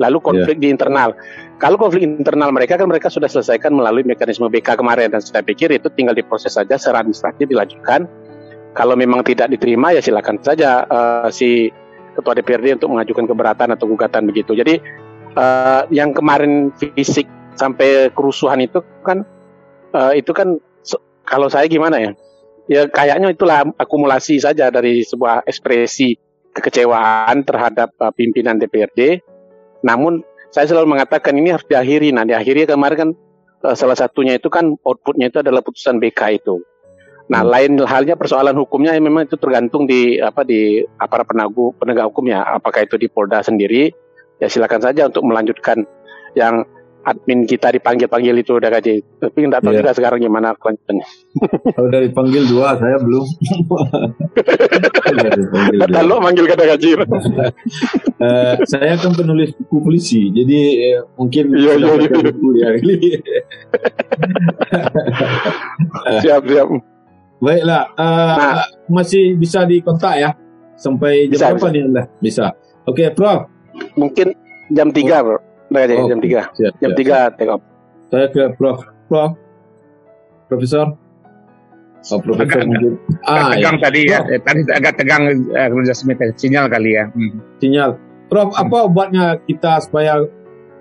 [0.00, 0.64] Lalu konflik yeah.
[0.64, 1.12] di internal.
[1.60, 5.72] Kalau konflik internal mereka kan mereka sudah selesaikan melalui mekanisme BK kemarin dan saya pikir
[5.72, 8.08] itu tinggal diproses saja secara administratif dilanjutkan.
[8.76, 11.72] Kalau memang tidak diterima ya silakan saja uh, si
[12.16, 14.52] ketua DPRD untuk mengajukan keberatan atau gugatan begitu.
[14.52, 14.80] Jadi
[15.36, 17.24] uh, yang kemarin fisik
[17.56, 19.24] sampai kerusuhan itu kan
[19.96, 20.60] uh, itu kan
[21.24, 22.12] kalau saya gimana ya?
[22.66, 26.18] Ya kayaknya itulah akumulasi saja dari sebuah ekspresi
[26.56, 29.20] kekecewaan terhadap uh, pimpinan DPRD.
[29.84, 32.16] Namun saya selalu mengatakan ini harus diakhiri.
[32.16, 33.10] Nah, diakhiri kemarin kan
[33.68, 36.64] uh, salah satunya itu kan outputnya itu adalah putusan BK itu.
[37.26, 37.50] Nah, hmm.
[37.50, 42.40] lain halnya persoalan hukumnya yang memang itu tergantung di apa di aparat penagu penegak hukumnya.
[42.46, 43.92] Apakah itu di Polda sendiri?
[44.40, 45.84] Ya silakan saja untuk melanjutkan
[46.36, 46.68] yang
[47.06, 48.98] admin kita dipanggil-panggil itu udah gaji.
[49.22, 49.86] Tapi nggak tahu yeah.
[49.86, 51.06] juga sekarang gimana kelanjutannya.
[51.78, 53.22] Kalau dari panggil dua, saya belum.
[55.94, 56.98] Kalau manggil kata gaji.
[56.98, 60.58] uh, saya kan penulis buku polisi, jadi
[60.98, 62.10] uh, mungkin iya, iya, iya.
[62.10, 62.74] buku ya.
[66.26, 66.66] siap siap.
[67.36, 68.66] Baiklah, uh, nah.
[68.90, 70.32] masih bisa dikontak ya
[70.74, 72.10] sampai jam berapa nih anda?
[72.18, 72.50] Bisa.
[72.88, 73.46] Oke, okay, Prof.
[73.94, 74.32] Mungkin
[74.72, 75.36] jam tiga, oh.
[75.66, 76.54] Nah, oh, jam 3.
[76.54, 77.62] Siap, jam siap, 3 take off.
[78.06, 78.86] Saya ke Prof.
[79.10, 79.32] Prof.
[80.46, 80.94] Profesor.
[82.14, 82.92] Oh, Profesor agak, mungkin.
[83.26, 83.82] Ah, tegang ya.
[83.82, 84.18] tadi ya.
[84.22, 84.42] Prof.
[84.46, 87.10] Tadi agak tegang uh, kerja Smith sinyal kali ya.
[87.10, 87.42] Hmm.
[87.58, 87.90] Sinyal.
[88.30, 88.62] Prof, hmm.
[88.62, 90.22] apa obatnya kita supaya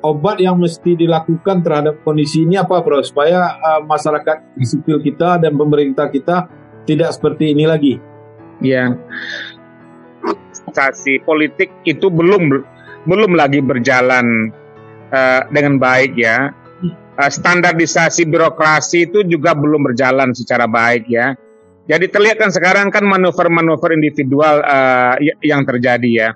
[0.06, 5.58] obat yang mesti dilakukan terhadap kondisi ini apa Prof supaya uh, masyarakat sipil kita dan
[5.58, 6.46] pemerintah kita
[6.86, 7.98] tidak seperti ini lagi?
[8.62, 8.94] Ya.
[10.54, 12.54] Stasi politik itu belum
[13.06, 14.54] belum lagi berjalan
[15.12, 16.54] uh, dengan baik ya.
[17.16, 21.34] Uh, standarisasi birokrasi itu juga belum berjalan secara baik ya.
[21.86, 25.16] Jadi terlihat kan sekarang kan manuver-manuver individual uh,
[25.46, 26.30] yang terjadi ya.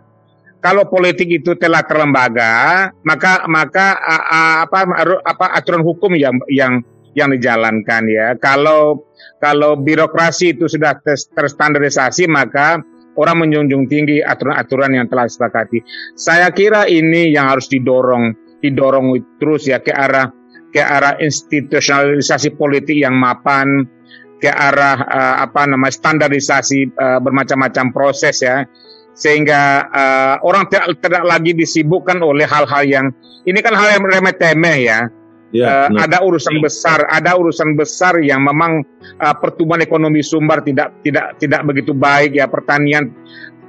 [0.59, 4.79] kalau politik itu telah terlembaga, maka maka uh, uh, apa
[5.23, 6.83] apa aturan hukum yang yang
[7.15, 8.35] yang dijalankan ya.
[8.37, 9.07] Kalau
[9.39, 10.99] kalau birokrasi itu sudah
[11.35, 12.83] terstandarisasi maka
[13.15, 15.79] orang menjunjung tinggi aturan-aturan yang telah disepakati.
[16.15, 20.31] Saya kira ini yang harus didorong, didorong terus ya ke arah
[20.69, 23.89] ke arah institusionalisasi politik yang mapan,
[24.37, 28.63] ke arah uh, apa namanya standarisasi uh, bermacam-macam proses ya.
[29.17, 33.05] Sehingga uh, orang tidak, tidak lagi disibukkan oleh hal-hal yang
[33.43, 34.99] ini kan hal yang remeh temeh ya
[35.49, 38.85] Ya, uh, ada urusan besar, ada urusan besar yang memang
[39.17, 42.45] uh, pertumbuhan ekonomi Sumbar tidak tidak tidak begitu baik ya.
[42.45, 43.09] Pertanian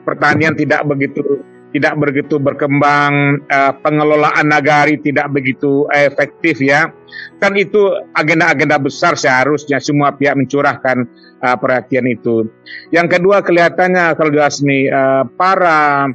[0.04, 6.90] pertanian tidak begitu tidak begitu berkembang, uh, pengelolaan nagari tidak begitu efektif ya.
[7.38, 11.06] Kan itu agenda-agenda besar seharusnya semua pihak mencurahkan
[11.42, 12.50] uh, perhatian itu.
[12.90, 16.10] Yang kedua kelihatannya kalau Jasmi uh, para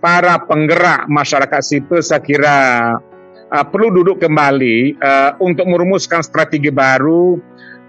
[0.00, 2.58] para penggerak masyarakat sipil saya kira
[3.48, 7.40] uh, perlu duduk kembali uh, untuk merumuskan strategi baru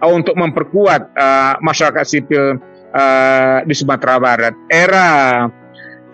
[0.03, 2.59] uh, untuk memperkuat uh, masyarakat sipil
[2.91, 4.53] uh, di Sumatera Barat.
[4.67, 5.09] Era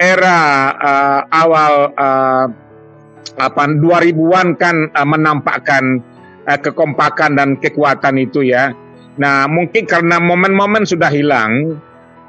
[0.01, 0.39] era
[0.73, 2.45] uh, awal uh,
[3.37, 6.01] apa 2000-an kan uh, menampakkan
[6.49, 8.73] uh, kekompakan dan kekuatan itu ya.
[9.21, 11.77] Nah, mungkin karena momen-momen sudah hilang,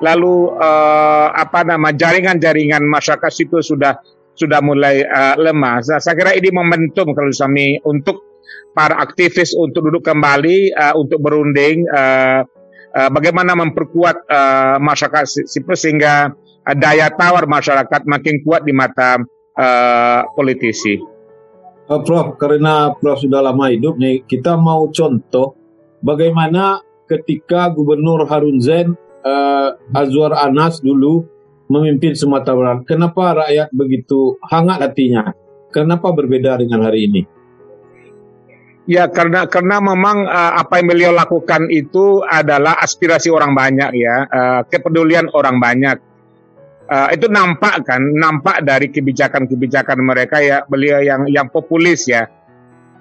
[0.05, 3.97] lalu uh, apa nama jaringan-jaringan masyarakat sipil sudah
[4.37, 5.81] sudah mulai uh, lemah.
[5.81, 8.21] Saya, saya kira ini momentum kalau kami untuk
[8.77, 12.45] para aktivis untuk duduk kembali uh, untuk berunding uh,
[12.93, 16.33] uh, bagaimana memperkuat uh, masyarakat sipil sehingga
[16.63, 19.19] daya tawar masyarakat makin kuat di mata
[19.59, 20.99] uh, politisi.
[21.91, 25.59] Uh, Prof, karena Prof sudah lama hidup nih, kita mau contoh
[25.99, 26.79] bagaimana
[27.11, 28.95] ketika Gubernur Harun Zain
[29.27, 31.27] uh, Azwar Anas dulu
[31.67, 32.79] memimpin Sumatera Barat.
[32.87, 35.35] Kenapa rakyat begitu hangat hatinya?
[35.73, 37.23] Kenapa berbeda dengan hari ini?
[38.83, 44.17] Ya karena karena memang uh, apa yang beliau lakukan itu adalah aspirasi orang banyak ya,
[44.27, 46.12] uh, kepedulian orang banyak.
[46.93, 52.29] Uh, itu nampak kan, nampak dari kebijakan-kebijakan mereka ya beliau yang yang populis ya.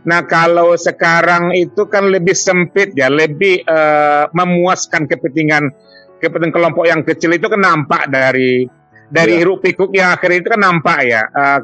[0.08, 5.76] Nah kalau sekarang itu kan lebih sempit ya, lebih uh, memuaskan kepentingan
[6.24, 8.64] kepentingan kelompok yang kecil itu kan nampak dari
[9.12, 9.40] dari ya.
[9.44, 11.60] hiruk pikuk yang akhirnya itu kan nampak ya uh,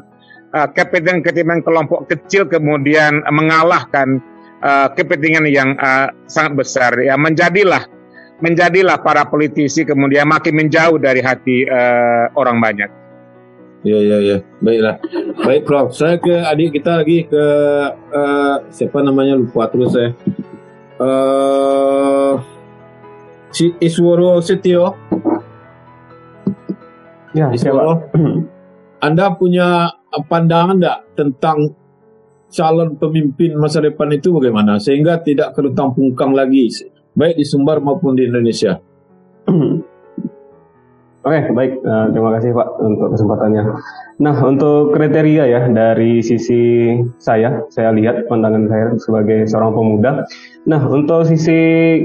[0.52, 4.20] uh, kepentingan kepentingan kelompok kecil kemudian mengalahkan
[4.60, 7.86] uh, kepentingan yang uh, sangat besar ya menjadilah
[8.38, 12.90] menjadilah para politisi kemudian makin menjauh dari hati uh, orang banyak.
[13.86, 14.98] Ya ya ya baiklah
[15.38, 17.44] baik Prof saya ke adik kita lagi ke
[18.10, 20.10] uh, siapa namanya lupa terus saya.
[20.98, 22.42] Uh,
[23.54, 24.98] si Isworo Setio.
[27.36, 28.10] Ya, Isworo.
[29.06, 29.94] Anda punya
[30.26, 31.70] pandangan enggak tentang
[32.50, 36.66] calon pemimpin masa depan itu bagaimana sehingga tidak kerutang pungkang lagi
[37.14, 38.80] baik di Sumbar maupun di Indonesia.
[41.28, 41.84] Oke, baik.
[41.84, 43.62] Uh, terima kasih Pak untuk kesempatannya.
[44.22, 50.24] Nah, untuk kriteria ya dari sisi saya, saya lihat pandangan saya sebagai seorang pemuda.
[50.64, 51.58] Nah, untuk sisi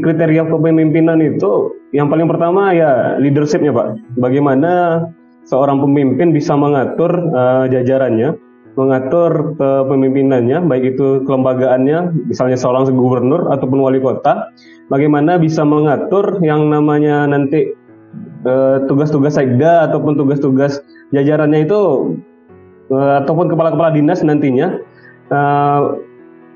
[0.04, 4.18] kriteria kepemimpinan itu, yang paling pertama ya leadershipnya Pak.
[4.20, 5.06] Bagaimana
[5.48, 8.36] seorang pemimpin bisa mengatur uh, jajarannya,
[8.74, 14.50] mengatur kepemimpinannya, baik itu kelembagaannya, misalnya seorang gubernur ataupun wali kota,
[14.90, 17.74] bagaimana bisa mengatur yang namanya nanti
[18.44, 20.84] Eh, tugas-tugas sekda ataupun tugas-tugas
[21.16, 21.80] jajarannya itu
[22.92, 24.84] uh, ataupun kepala-kepala dinas nantinya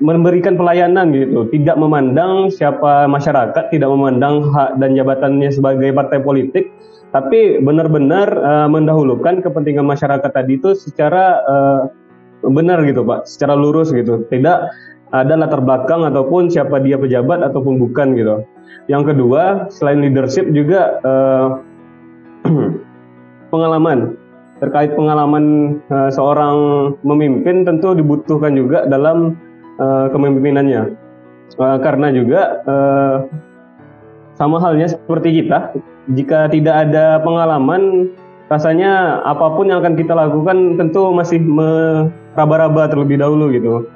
[0.04, 6.70] memberikan pelayanan gitu, tidak memandang siapa masyarakat, tidak memandang hak dan jabatannya sebagai partai politik,
[7.10, 8.30] tapi benar-benar
[8.70, 11.42] mendahulukan kepentingan masyarakat tadi itu secara
[12.44, 14.70] benar gitu Pak, secara lurus gitu, tidak
[15.10, 18.44] ada latar belakang ataupun siapa dia pejabat ataupun bukan gitu.
[18.88, 21.46] Yang kedua, selain leadership juga uh,
[23.52, 24.16] pengalaman.
[24.58, 26.56] Terkait pengalaman uh, seorang
[27.06, 29.38] memimpin tentu dibutuhkan juga dalam
[29.78, 30.98] uh, kepemimpinannya
[31.56, 33.16] uh, karena juga uh,
[34.36, 35.72] sama halnya seperti kita
[36.14, 38.12] jika tidak ada pengalaman
[38.48, 41.40] rasanya apa pun yang akan kita lakukan tentu masih
[42.38, 43.90] meraba-raba terlebih dahulu gitu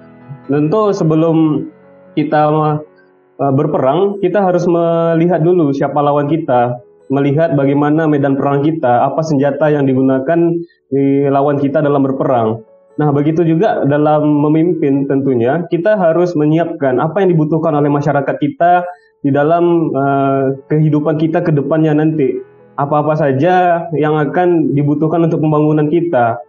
[0.51, 1.71] tentu sebelum
[2.19, 9.05] kita uh, berperang kita harus melihat dulu siapa lawan kita melihat bagaimana medan perang kita,
[9.05, 10.57] apa senjata yang digunakan
[10.89, 12.65] di lawan kita dalam berperang.
[12.97, 18.85] Nah, begitu juga dalam memimpin tentunya kita harus menyiapkan apa yang dibutuhkan oleh masyarakat kita
[19.25, 22.41] di dalam uh, kehidupan kita ke depannya nanti.
[22.73, 26.41] Apa-apa saja yang akan dibutuhkan untuk pembangunan kita.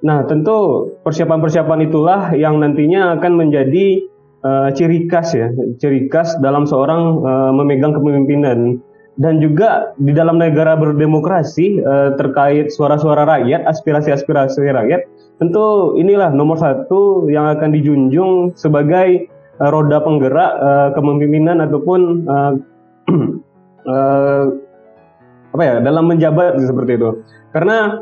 [0.00, 4.08] Nah, tentu persiapan-persiapan itulah yang nantinya akan menjadi
[4.40, 8.80] uh, ciri khas ya, ciri khas dalam seorang uh, memegang kepemimpinan
[9.20, 15.04] dan juga di dalam negara berdemokrasi uh, terkait suara-suara rakyat, aspirasi-aspirasi rakyat,
[15.36, 19.28] tentu inilah nomor satu yang akan dijunjung sebagai
[19.60, 22.52] uh, roda penggerak uh, kepemimpinan ataupun uh,
[23.84, 24.44] uh,
[25.52, 27.20] apa ya dalam menjabat seperti itu.
[27.52, 28.00] Karena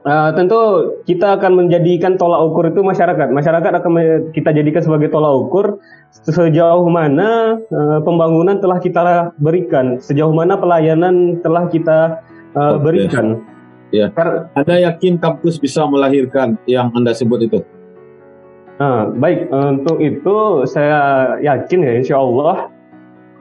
[0.00, 0.56] Uh, tentu
[1.04, 3.28] kita akan menjadikan tolak ukur itu masyarakat.
[3.36, 3.92] Masyarakat akan
[4.32, 5.76] kita jadikan sebagai tolak ukur
[6.24, 12.24] sejauh mana uh, pembangunan telah kita berikan, sejauh mana pelayanan telah kita
[12.56, 13.44] uh, berikan.
[13.92, 14.08] Ya.
[14.56, 17.60] Anda yakin kampus bisa melahirkan yang Anda sebut itu?
[18.80, 22.72] Nah, baik untuk itu saya yakin ya Insya Allah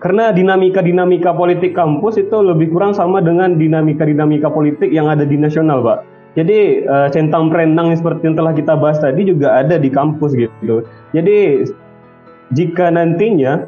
[0.03, 5.79] karena dinamika-dinamika politik kampus itu lebih kurang sama dengan dinamika-dinamika politik yang ada di nasional,
[5.83, 5.99] Pak.
[6.37, 10.85] Jadi uh, centang perenang seperti yang telah kita bahas tadi juga ada di kampus gitu.
[11.11, 11.65] Jadi
[12.53, 13.65] jika nantinya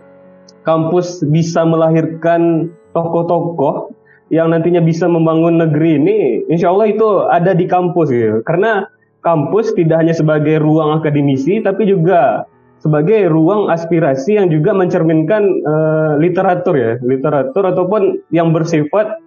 [0.62, 3.98] kampus bisa melahirkan tokoh-tokoh
[4.30, 8.46] yang nantinya bisa membangun negeri ini, insya Allah itu ada di kampus gitu.
[8.46, 8.86] Karena
[9.26, 12.46] kampus tidak hanya sebagai ruang akademisi, tapi juga
[12.82, 19.22] sebagai ruang aspirasi yang juga mencerminkan uh, literatur ya, literatur ataupun yang bersifat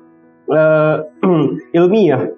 [0.51, 1.03] uh,
[1.79, 2.31] ilmiah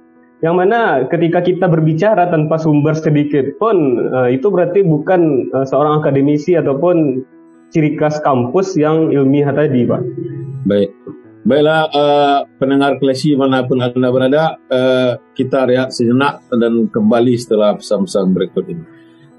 [0.44, 6.04] yang mana ketika kita berbicara tanpa sumber sedikit pun uh, itu berarti bukan uh, seorang
[6.04, 7.24] akademisi ataupun
[7.72, 10.02] ciri khas kampus yang ilmiah tadi, Pak.
[10.68, 10.90] Baik.
[11.46, 17.78] Baiklah uh, pendengar klasi mana pun Anda berada, uh, kita rehat sejenak dan kembali setelah
[17.78, 18.84] pesan-pesan berikut ini.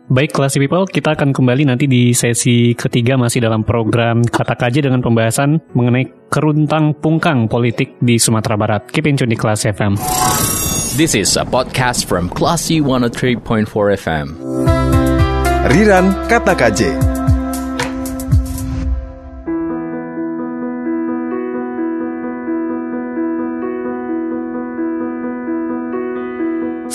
[0.07, 4.87] Baik, Classy People, kita akan kembali nanti di sesi ketiga masih dalam program Kata Kaji
[4.87, 8.87] dengan pembahasan mengenai keruntang pungkang politik di Sumatera Barat.
[8.87, 9.99] Keep in tune di Kelas FM.
[10.95, 14.27] This is a podcast from Classy 103.4 FM.
[15.69, 17.16] Riran Kata KJ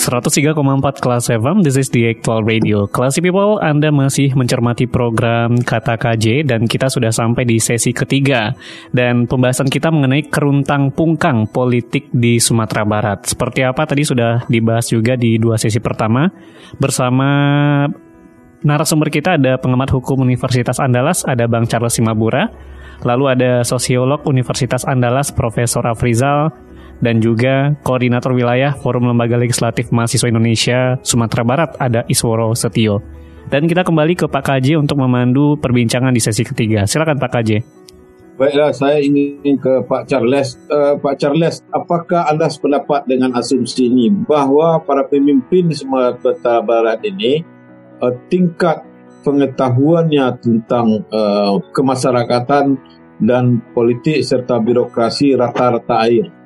[0.03, 2.83] 103,4 Kelas FM, this is the actual radio.
[2.91, 8.51] Classy people, Anda masih mencermati program Kata KJ dan kita sudah sampai di sesi ketiga.
[8.91, 13.31] Dan pembahasan kita mengenai keruntang pungkang politik di Sumatera Barat.
[13.31, 16.27] Seperti apa tadi sudah dibahas juga di dua sesi pertama
[16.75, 17.87] bersama
[18.59, 22.51] narasumber kita ada pengamat hukum Universitas Andalas, ada Bang Charles Simabura.
[23.07, 26.51] Lalu ada sosiolog Universitas Andalas, Profesor Afrizal,
[26.99, 33.01] dan juga Koordinator Wilayah Forum Lembaga Legislatif Mahasiswa Indonesia Sumatera Barat ada Isworo Setio.
[33.49, 36.87] Dan kita kembali ke Pak KJ untuk memandu perbincangan di sesi ketiga.
[36.87, 37.51] Silakan Pak KJ.
[38.33, 40.57] Baiklah, saya ingin ke Pak Charles.
[40.65, 47.45] Uh, Pak Charles, apakah Anda sependapat dengan asumsi ini bahwa para pemimpin Sumatera Barat ini
[48.01, 48.81] uh, tingkat
[49.21, 52.81] pengetahuannya tentang uh, kemasyarakatan
[53.21, 56.42] dan politik serta birokrasi rata-rata air?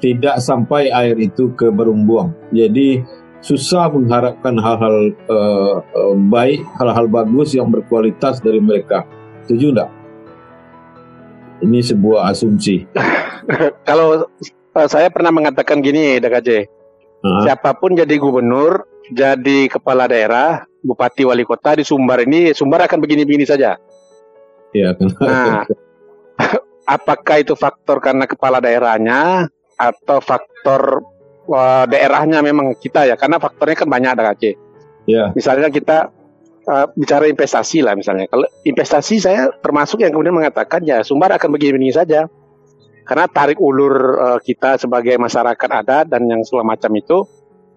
[0.00, 2.32] Tidak sampai air itu ke berumbuang.
[2.50, 3.04] Jadi
[3.40, 4.96] susah mengharapkan hal-hal
[5.28, 9.04] uh, uh, baik, hal-hal bagus yang berkualitas dari mereka.
[9.44, 9.90] Setuju enggak?
[11.60, 12.88] Ini sebuah asumsi.
[13.88, 16.50] Kalau uh, saya pernah mengatakan gini, DKJ.
[17.20, 17.44] Uh-huh.
[17.44, 22.96] Siapa pun jadi gubernur, jadi kepala daerah, bupati wali kota di Sumbar ini, Sumbar akan
[22.96, 23.76] begini-begini saja.
[24.72, 25.68] Ya, Nah,
[26.96, 31.00] apakah itu faktor karena kepala daerahnya atau faktor
[31.48, 34.54] uh, daerahnya memang kita ya karena faktornya kan banyak ada Aceh.
[35.08, 35.32] Yeah.
[35.32, 36.12] Misalnya kita
[36.68, 38.28] uh, bicara investasi lah misalnya.
[38.28, 42.28] Kalau investasi saya termasuk yang kemudian mengatakan ya Sumbar akan begini-begini saja.
[43.00, 47.26] Karena tarik ulur uh, kita sebagai masyarakat adat dan yang segala macam itu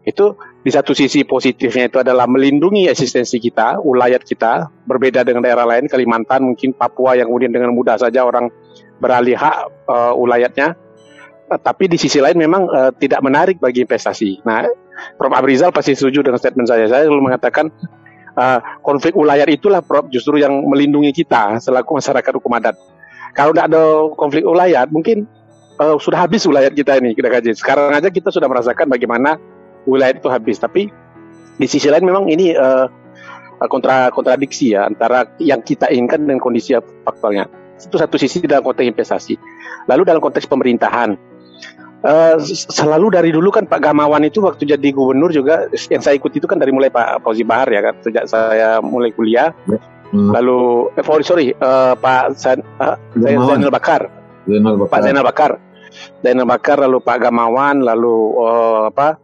[0.03, 5.63] itu di satu sisi positifnya itu adalah melindungi eksistensi kita, ulayat kita, berbeda dengan daerah
[5.63, 8.51] lain, Kalimantan, mungkin Papua yang kemudian dengan mudah saja orang
[8.99, 10.75] beralih hak uh, ulayatnya.
[11.59, 14.43] Tapi di sisi lain memang uh, tidak menarik bagi investasi.
[14.47, 14.65] Nah,
[15.17, 15.33] Prof.
[15.33, 16.85] Abrizal pasti setuju dengan statement saya.
[16.85, 17.73] Saya selalu mengatakan
[18.37, 22.77] uh, konflik ulayar itulah Prof justru yang melindungi kita selaku masyarakat hukum adat.
[23.33, 23.83] Kalau tidak ada
[24.13, 25.25] konflik ulayar, mungkin
[25.81, 27.57] uh, sudah habis ulayar kita ini kita kaji.
[27.57, 29.41] Sekarang aja kita sudah merasakan bagaimana
[29.89, 30.61] ulayar itu habis.
[30.61, 30.89] Tapi
[31.57, 32.85] di sisi lain memang ini uh,
[33.65, 37.49] kontra kontradiksi ya antara yang kita inginkan dengan kondisi faktornya.
[37.79, 39.33] Itu satu sisi dalam konteks investasi.
[39.89, 41.17] Lalu dalam konteks pemerintahan,
[42.03, 46.43] Uh, selalu dari dulu kan Pak Gamawan itu waktu jadi gubernur juga yang saya ikuti
[46.43, 49.55] itu kan dari mulai Pak Fauzi Bahar ya kan sejak saya mulai kuliah.
[50.11, 50.35] Hmm.
[50.35, 54.11] Lalu eh, sorry, sorry uh, Pak San, uh, Zainal Bakar.
[54.43, 54.91] Zainal Bakar.
[54.91, 55.51] Pak Zainal Bakar.
[56.19, 59.15] Zainal Bakar lalu Pak Gamawan lalu uh, apa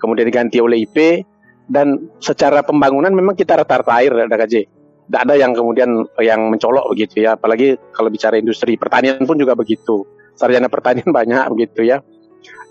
[0.00, 1.28] kemudian diganti oleh IP
[1.68, 4.66] dan secara pembangunan memang kita rata-rata air ada KJ.
[5.06, 7.36] Tidak ada yang kemudian yang mencolok begitu ya.
[7.36, 10.08] Apalagi kalau bicara industri pertanian pun juga begitu.
[10.32, 12.00] Sarjana pertanian banyak begitu ya.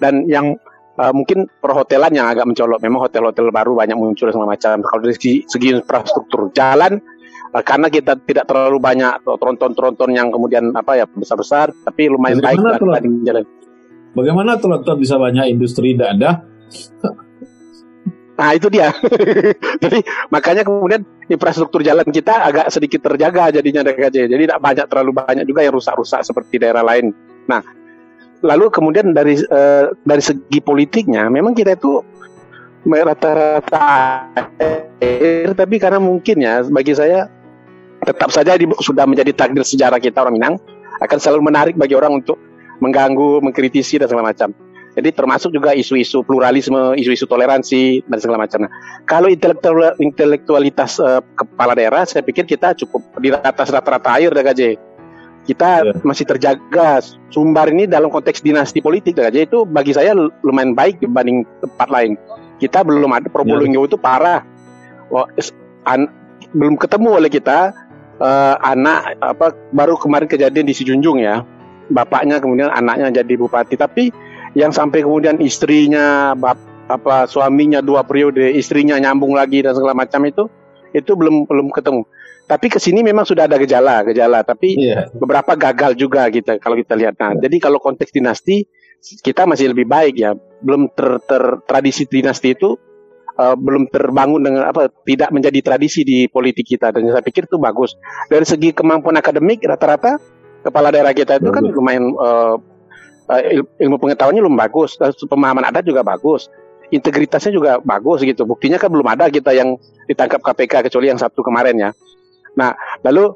[0.02, 0.58] Dan yang
[0.98, 2.80] uh, mungkin perhotelan yang agak mencolok.
[2.84, 4.82] Memang hotel-hotel baru banyak muncul segala macam.
[4.84, 7.00] Kalau dari segi, segi infrastruktur jalan
[7.56, 12.78] uh, karena kita tidak terlalu banyak tronton-tronton yang kemudian apa ya besar-besar, tapi lumayan Bagaimana
[12.78, 13.44] baik jalan.
[14.12, 16.32] Bagaimana tronton bisa banyak industri tidak ada?
[18.42, 18.90] Nah itu dia.
[19.84, 20.02] Jadi
[20.34, 24.26] makanya kemudian infrastruktur jalan kita agak sedikit terjaga jadinya DKJ.
[24.26, 27.14] Jadi tidak banyak terlalu banyak juga yang rusak-rusak seperti daerah lain.
[27.46, 27.62] Nah
[28.42, 32.02] lalu kemudian dari uh, dari segi politiknya memang kita itu
[32.82, 33.86] rata-rata
[35.02, 37.30] air tapi karena mungkin ya bagi saya
[38.02, 40.56] tetap saja di, sudah menjadi takdir sejarah kita orang Minang
[41.02, 42.38] akan selalu menarik bagi orang untuk
[42.82, 44.54] mengganggu, mengkritisi dan segala macam.
[44.92, 48.68] Jadi termasuk juga isu-isu pluralisme, isu-isu toleransi dan segala macam.
[48.68, 48.72] Nah,
[49.08, 54.91] kalau intelektual, intelektualitas uh, kepala daerah, saya pikir kita cukup di atas rata-rata air, DKJ.
[55.42, 55.98] Kita yeah.
[56.06, 57.02] masih terjaga.
[57.34, 60.14] Sumbar ini dalam konteks dinasti politik, DKJ itu bagi saya
[60.46, 62.14] lumayan baik dibanding tempat lain.
[62.62, 63.90] Kita belum ada Probolinggo yeah.
[63.90, 64.42] itu parah.
[65.10, 65.26] Oh,
[65.90, 66.08] an,
[66.54, 67.74] belum ketemu oleh kita
[68.22, 71.42] uh, anak apa baru kemarin kejadian di Sijunjung ya.
[71.92, 74.16] Bapaknya kemudian anaknya jadi bupati, tapi
[74.56, 76.56] yang sampai kemudian istrinya bap,
[76.92, 80.48] apa suaminya dua periode istrinya nyambung lagi dan segala macam itu
[80.92, 82.04] itu belum belum ketemu
[82.48, 85.08] tapi ke sini memang sudah ada gejala gejala tapi yeah.
[85.16, 87.48] beberapa gagal juga gitu kalau kita lihat nah yeah.
[87.48, 88.68] jadi kalau konteks dinasti
[89.26, 92.78] kita masih lebih baik ya belum ter, ter tradisi dinasti itu
[93.40, 97.58] uh, belum terbangun dengan apa tidak menjadi tradisi di politik kita dan saya pikir itu
[97.58, 97.98] bagus
[98.30, 100.22] dari segi kemampuan akademik rata-rata
[100.62, 102.62] kepala daerah kita itu kan lumayan uh,
[103.80, 106.52] ilmu pengetahuannya belum bagus, pemahaman adat juga bagus,
[106.92, 108.44] integritasnya juga bagus gitu.
[108.44, 109.80] Buktinya kan belum ada kita yang
[110.10, 111.90] ditangkap KPK kecuali yang Sabtu kemarin ya.
[112.58, 112.76] Nah,
[113.06, 113.32] lalu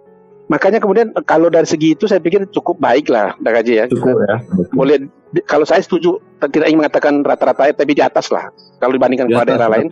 [0.46, 3.86] makanya kemudian kalau dari segi itu saya pikir cukup baik lah Dakaji ya.
[3.90, 4.36] Cukup ya.
[4.76, 5.08] Boleh
[5.50, 9.70] kalau saya setuju tidak ingin mengatakan rata-rata tapi di atas lah kalau dibandingkan dengan daerah
[9.72, 9.88] lain.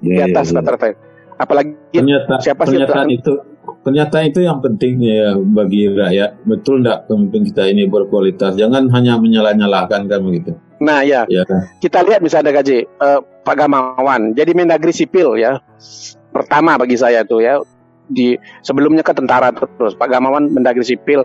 [0.00, 0.94] Di atas rata-rata.
[1.34, 2.78] Apalagi Ternyata, siapa sih
[3.10, 3.34] itu
[3.84, 6.40] Ternyata itu yang penting ya bagi rakyat.
[6.48, 8.56] Betul tidak pemimpin kita ini berkualitas?
[8.56, 10.56] Jangan hanya menyalah-nyalahkan kan begitu.
[10.80, 11.44] Nah ya, ya.
[11.80, 15.60] kita lihat misalnya gaji uh, Pak Gamawan jadi Mendagri sipil ya
[16.32, 17.60] pertama bagi saya tuh ya
[18.10, 21.24] di sebelumnya ke tentara terus Pak Gamawan Mendagri sipil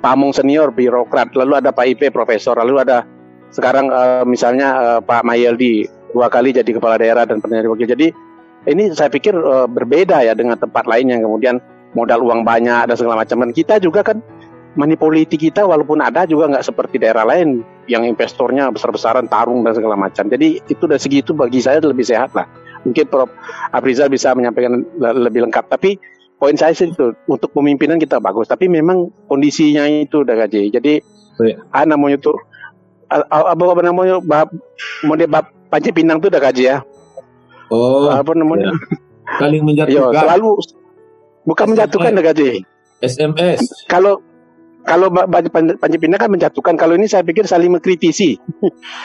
[0.00, 3.04] Pamung senior birokrat lalu ada Pak IP profesor lalu ada
[3.52, 8.10] sekarang uh, misalnya uh, Pak Mayeldi dua kali jadi kepala daerah dan pernah wakil jadi
[8.68, 11.56] ini saya pikir uh, berbeda ya dengan tempat lain yang kemudian
[11.96, 13.40] modal uang banyak dan segala macam.
[13.40, 14.20] Dan kita juga kan
[14.76, 19.72] money politik kita walaupun ada juga nggak seperti daerah lain yang investornya besar-besaran tarung dan
[19.74, 20.28] segala macam.
[20.28, 22.46] Jadi itu dari segi itu bagi saya lebih sehat lah.
[22.86, 23.30] Mungkin Prof.
[23.70, 25.68] Abrizal bisa menyampaikan lebih lengkap.
[25.68, 26.00] Tapi
[26.40, 28.48] poin saya sih itu untuk pemimpinan kita bagus.
[28.48, 30.72] Tapi memang kondisinya itu udah gaji.
[30.72, 31.00] Jadi
[31.72, 32.36] ah namanya tuh
[33.08, 34.52] apa, apa namanya bab
[35.02, 36.82] model bab Panji Pinang tuh udah gaji ya.
[37.70, 38.10] Oh.
[38.10, 38.74] Apa namanya?
[38.74, 38.74] Ya.
[39.38, 40.10] Saling menjatuhkan.
[40.10, 40.50] Yo, selalu
[41.46, 41.72] Bukan SMS.
[41.72, 42.50] menjatuhkan gaji.
[43.00, 43.60] SMS.
[43.88, 44.20] Kalau
[44.82, 45.12] kalau
[45.78, 48.40] Panji Pindah kan menjatuhkan, kalau ini saya pikir saling mengkritisi.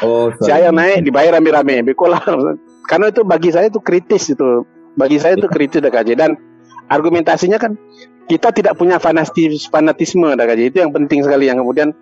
[0.01, 2.23] Oh, saya naik dibayar rame-rame, bekolah.
[2.85, 4.65] Karena itu bagi saya itu kritis itu.
[4.95, 6.39] Bagi saya itu kritis gaji dan
[6.87, 7.75] argumentasinya kan
[8.25, 11.93] kita tidak punya fanatis, fanatisme gaji itu yang penting sekali yang kemudian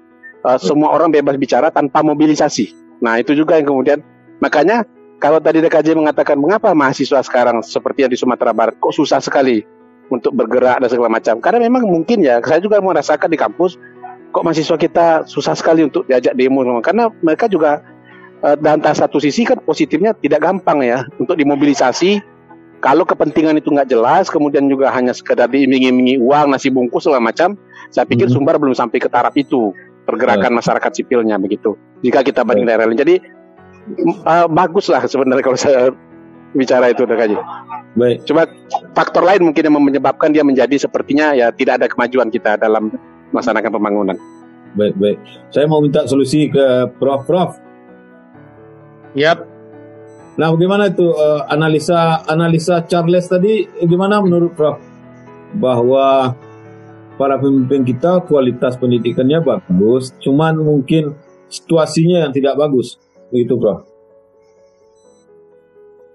[0.46, 2.72] uh, semua orang bebas bicara tanpa mobilisasi.
[3.02, 4.00] Nah itu juga yang kemudian
[4.40, 4.86] makanya
[5.24, 9.64] kalau tadi DKJ mengatakan mengapa mahasiswa sekarang seperti yang di Sumatera Barat kok susah sekali
[10.12, 11.40] untuk bergerak dan segala macam.
[11.40, 13.80] Karena memang mungkin ya, saya juga merasakan di kampus
[14.34, 17.86] kok mahasiswa kita susah sekali untuk diajak demo karena mereka juga
[18.44, 22.20] dan satu sisi kan positifnya tidak gampang ya untuk dimobilisasi
[22.84, 27.56] kalau kepentingan itu nggak jelas kemudian juga hanya sekedar diiming-imingi uang nasi bungkus segala macam
[27.88, 28.36] saya pikir hmm.
[28.36, 29.72] Sumbar belum sampai ke taraf itu
[30.04, 30.60] pergerakan yeah.
[30.60, 33.24] masyarakat sipilnya begitu jika kita banding daerah lain jadi
[34.28, 35.96] uh, bagus lah sebenarnya kalau saya
[36.54, 37.38] bicara itu kaji.
[37.94, 38.18] Baik.
[38.26, 38.46] Cuma
[38.94, 42.94] faktor lain mungkin yang menyebabkan dia menjadi sepertinya ya tidak ada kemajuan kita dalam
[43.34, 44.18] melaksanakan pembangunan.
[44.74, 45.18] Baik, baik.
[45.54, 47.26] Saya mau minta solusi ke Prof.
[47.30, 47.58] Prof.
[49.14, 49.46] Yap.
[50.34, 54.82] Nah, bagaimana itu uh, analisa analisa Charles tadi gimana menurut Prof?
[55.54, 56.34] Bahwa
[57.22, 61.14] para pemimpin kita kualitas pendidikannya bagus, cuman mungkin
[61.54, 62.98] situasinya yang tidak bagus.
[63.30, 63.94] Begitu, Prof.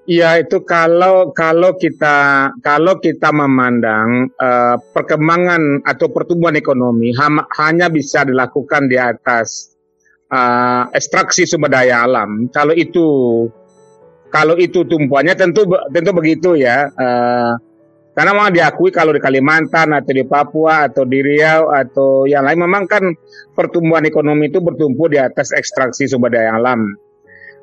[0.08, 7.28] Ya itu kalau kalau kita kalau kita memandang uh, perkembangan atau pertumbuhan ekonomi ha
[7.60, 9.77] hanya bisa dilakukan di atas
[10.32, 12.48] uh, ekstraksi sumber daya alam.
[12.52, 13.06] Kalau itu
[14.28, 16.88] kalau itu tumpuannya tentu tentu begitu ya.
[16.92, 17.52] Uh,
[18.18, 22.66] karena memang diakui kalau di Kalimantan atau di Papua atau di Riau atau yang lain
[22.66, 23.14] memang kan
[23.54, 26.82] pertumbuhan ekonomi itu bertumpu di atas ekstraksi sumber daya alam.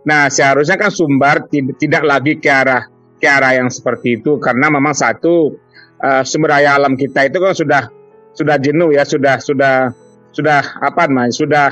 [0.07, 2.87] Nah seharusnya kan Sumbar tidak lagi ke arah
[3.19, 5.59] ke arah yang seperti itu karena memang satu
[5.99, 7.83] uh, sumber daya alam kita itu kan sudah
[8.31, 9.91] sudah jenuh ya sudah sudah
[10.31, 11.67] sudah apa namanya sudah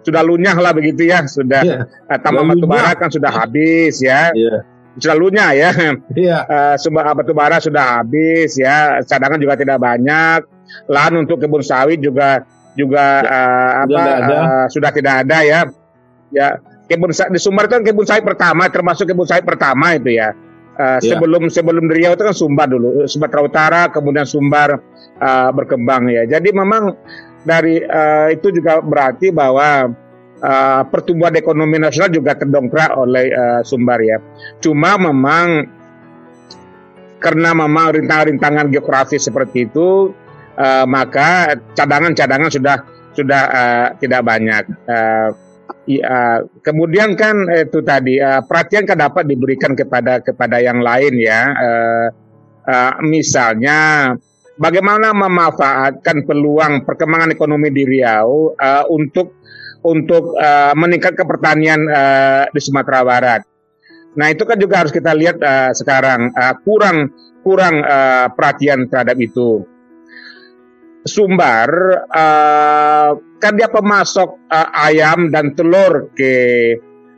[0.00, 1.84] sudah lunyah lah begitu ya sudah yeah.
[2.08, 4.64] uh, tambang batu bara kan sudah habis ya yeah
[4.98, 5.70] selalunya ya.
[6.10, 6.38] Iya.
[6.48, 10.42] Uh, sumber batu bara sudah habis ya, cadangan juga tidak banyak.
[10.90, 12.42] Lahan untuk kebun sawit juga
[12.78, 15.60] juga uh, apa uh, sudah tidak ada ya.
[16.30, 20.30] Ya, kebun di Sumbar itu kan kebun sawit pertama termasuk kebun sawit pertama itu ya.
[20.80, 21.12] Uh, ya.
[21.12, 24.78] sebelum sebelum Riau itu kan Sumbar dulu, Sumatera Utara, kemudian Sumbar
[25.18, 26.22] uh, berkembang ya.
[26.24, 26.94] Jadi memang
[27.44, 29.88] dari uh, itu juga berarti bahwa
[30.40, 34.18] uh, pertumbuhan ekonomi nasional juga terdongkrak oleh uh, Sumbar ya.
[34.60, 35.68] Cuma memang
[37.20, 40.12] karena memang rintangan-rintangan geografis seperti itu,
[40.56, 42.76] uh, maka cadangan-cadangan sudah
[43.12, 44.64] sudah uh, tidak banyak.
[44.88, 45.28] Uh,
[45.84, 51.40] ya, kemudian kan itu tadi uh, perhatian kan dapat diberikan kepada kepada yang lain ya.
[51.52, 52.06] Uh,
[52.64, 54.12] uh, misalnya
[54.60, 59.40] bagaimana memanfaatkan peluang perkembangan ekonomi di Riau uh, untuk
[59.80, 63.42] untuk uh, meningkatkan pertanian uh, di Sumatera Barat.
[64.20, 69.16] Nah itu kan juga harus kita lihat uh, sekarang uh, kurang kurang uh, perhatian terhadap
[69.16, 69.64] itu.
[71.00, 71.70] Sumbar
[72.12, 76.34] uh, kan dia pemasok uh, ayam dan telur ke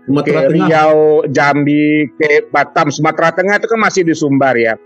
[0.02, 4.78] ke Riau, Jambi, ke Batam, Sumatera Tengah itu kan masih di Sumbar ya.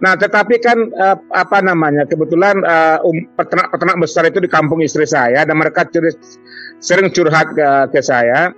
[0.00, 2.08] Nah, tetapi kan uh, apa namanya?
[2.08, 5.84] Kebetulan uh, um, peternak-peternak besar itu di kampung istri saya dan mereka
[6.80, 8.48] sering curhat ke, ke saya.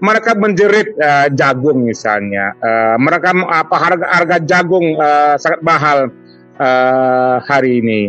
[0.00, 2.56] Mereka menjerit uh, jagung misalnya.
[2.60, 6.08] Uh, mereka apa harga harga jagung uh, sangat mahal
[6.56, 8.02] uh, hari ini.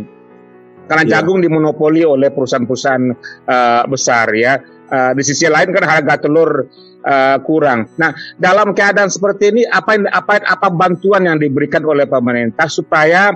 [0.87, 1.11] Karena yeah.
[1.19, 3.05] jagung dimonopoli oleh perusahaan-perusahaan
[3.51, 4.59] uh, besar ya.
[4.85, 6.69] Uh, di sisi lain kan harga telur
[7.05, 7.89] uh, kurang.
[7.97, 13.33] Nah, dalam keadaan seperti ini apa apa apa bantuan yang diberikan oleh pemerintah supaya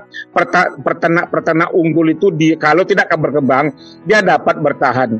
[0.81, 3.65] peternak-peternak unggul itu di kalau tidak akan berkembang
[4.05, 5.17] dia dapat bertahan.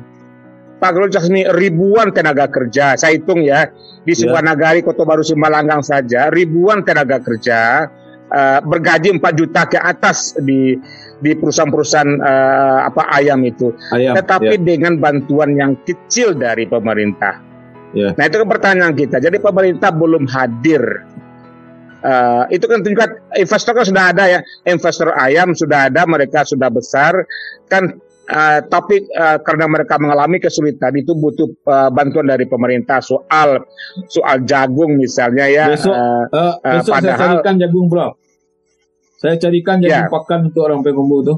[0.80, 3.68] Pak Guru ini ribuan tenaga kerja, saya hitung ya,
[4.08, 4.24] di ya.
[4.24, 4.50] sebuah yeah.
[4.56, 7.92] nagari Kota Baru Simbalanggang saja, ribuan tenaga kerja
[8.32, 10.80] uh, bergaji 4 juta ke atas di
[11.20, 13.76] di perusahaan-perusahaan uh, apa ayam itu.
[13.92, 14.64] Ayam, Tetapi yeah.
[14.64, 17.40] dengan bantuan yang kecil dari pemerintah.
[17.96, 18.16] Yeah.
[18.16, 19.20] Nah itu kan pertanyaan kita.
[19.20, 21.06] Jadi pemerintah belum hadir.
[22.00, 26.72] Uh, itu kan juga investor kan sudah ada ya, investor ayam sudah ada, mereka sudah
[26.72, 27.28] besar.
[27.68, 28.00] Kan
[28.30, 33.66] Uh, tapi uh, karena mereka mengalami kesulitan itu butuh uh, bantuan dari pemerintah soal
[34.06, 35.66] soal jagung misalnya ya.
[35.74, 38.14] Besok, uh, uh, besok padahal, saya carikan jagung bro.
[39.20, 40.12] Saya carikan jagung ya.
[40.12, 41.38] pakan untuk orang Pengumbu tuh.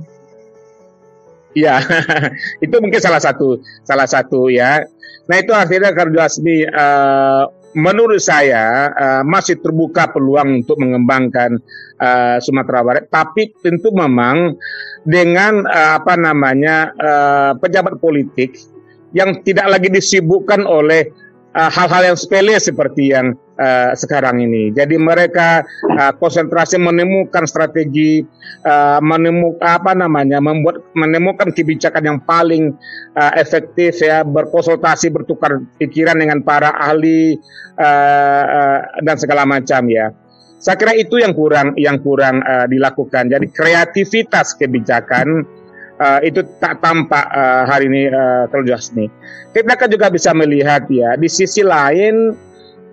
[1.58, 1.82] Iya,
[2.64, 4.86] itu mungkin salah satu salah satu ya.
[5.28, 7.44] Nah itu akhirnya Karjo Asmi uh,
[7.76, 11.60] menurut saya uh, masih terbuka peluang untuk mengembangkan
[12.00, 14.56] uh, Sumatera Barat, tapi tentu memang
[15.04, 18.56] dengan uh, apa namanya uh, pejabat politik
[19.12, 21.12] yang tidak lagi disibukkan oleh
[21.52, 24.74] eh, hal-hal uh, yang sepele seperti yang uh, sekarang ini.
[24.74, 25.62] Jadi mereka
[25.94, 28.26] uh, konsentrasi menemukan strategi,
[28.66, 32.74] uh, menemukan apa namanya, membuat menemukan kebijakan yang paling
[33.14, 37.38] uh, efektif ya, berkonsultasi, bertukar pikiran dengan para ahli
[37.78, 40.10] uh, uh, dan segala macam ya.
[40.62, 43.34] Saya kira itu yang kurang yang kurang uh, dilakukan.
[43.34, 45.42] Jadi kreativitas kebijakan
[45.98, 48.46] uh, itu tak tampak uh, hari ini uh,
[48.94, 49.10] nih.
[49.54, 52.34] Kita kan juga bisa melihat ya di sisi lain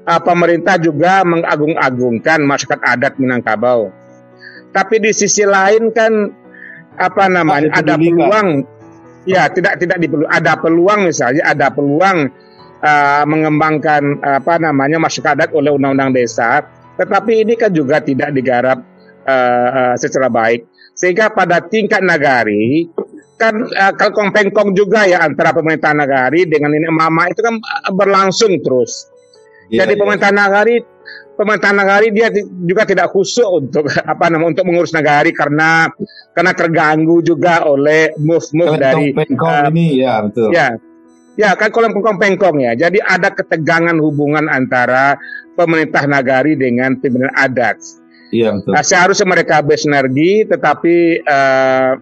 [0.09, 3.93] uh, pemerintah juga mengagung-agungkan masyarakat adat Minangkabau.
[4.73, 6.33] Tapi di sisi lain kan
[6.99, 8.67] apa namanya ada peluang
[9.23, 12.27] ya tidak tidak diperlu ada peluang misalnya ada peluang
[12.83, 16.67] uh, mengembangkan apa namanya masyarakat adat oleh undang-undang desa
[16.99, 18.83] tetapi ini kan juga tidak digarap
[19.23, 20.67] uh, uh, secara baik.
[20.99, 22.91] Sehingga pada tingkat nagari
[23.39, 27.63] kan uh, kalau kongpengkong juga ya antara pemerintah nagari dengan ini mama itu kan
[27.95, 29.07] berlangsung terus.
[29.69, 30.01] Yeah, Jadi yeah.
[30.01, 30.77] pemerintah nagari
[31.39, 32.29] pemerintah nagari dia
[32.67, 35.87] juga tidak khusus untuk apa namanya untuk mengurus nagari karena
[36.35, 40.51] karena terganggu juga oleh move-move dari uh, ini ya betul.
[40.51, 40.69] Ya.
[41.39, 42.75] Ya, kan kalau pengkong ya.
[42.75, 45.15] Jadi ada ketegangan hubungan antara
[45.55, 47.79] pemerintah nagari dengan pimpinan adat.
[48.35, 48.75] Iya betul.
[48.75, 51.95] Nah, seharusnya mereka bersinergi, tetapi uh,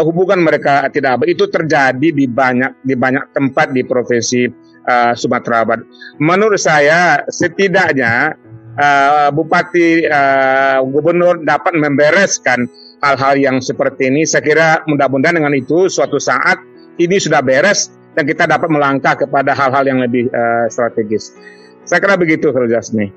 [0.00, 4.48] hubungan mereka tidak itu terjadi di banyak di banyak tempat di provinsi
[4.86, 5.84] uh, Sumatera Barat.
[6.18, 8.36] Menurut saya setidaknya
[8.78, 12.66] uh, bupati, uh, gubernur dapat membereskan
[13.02, 14.22] hal-hal yang seperti ini.
[14.22, 16.62] Saya kira mudah-mudahan dengan itu suatu saat
[17.00, 21.34] ini sudah beres dan kita dapat melangkah kepada hal-hal yang lebih uh, strategis.
[21.82, 22.70] Saya kira begitu, Prof.
[22.70, 23.10] Jasmi.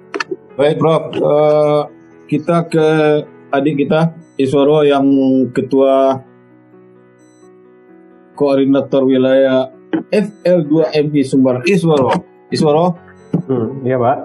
[0.57, 1.03] Baik, Prof.
[1.21, 1.81] Uh,
[2.25, 2.87] kita ke
[3.53, 4.09] adik kita,
[4.41, 5.05] Iswaro yang
[5.53, 6.23] ketua
[8.35, 9.74] koordinator wilayah
[10.11, 12.09] FL2MI Sumbar Iswaro.
[12.51, 12.85] Iswaro.
[13.45, 14.17] Hmm, iya, Pak.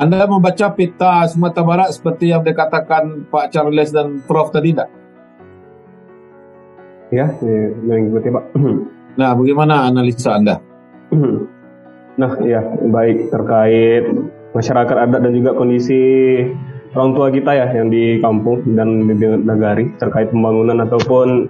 [0.00, 4.88] Anda membaca peta Sumatera Barat seperti yang dikatakan Pak Charles dan Prof tadi tidak?
[7.12, 7.28] Ya,
[7.84, 8.44] yang ikuti Pak.
[9.18, 10.62] Nah, bagaimana analisa Anda?
[12.16, 14.04] Nah, ya baik terkait
[14.54, 16.00] masyarakat adat dan juga kondisi
[16.94, 19.14] orang tua kita ya yang di kampung dan di
[19.46, 21.46] negari terkait pembangunan ataupun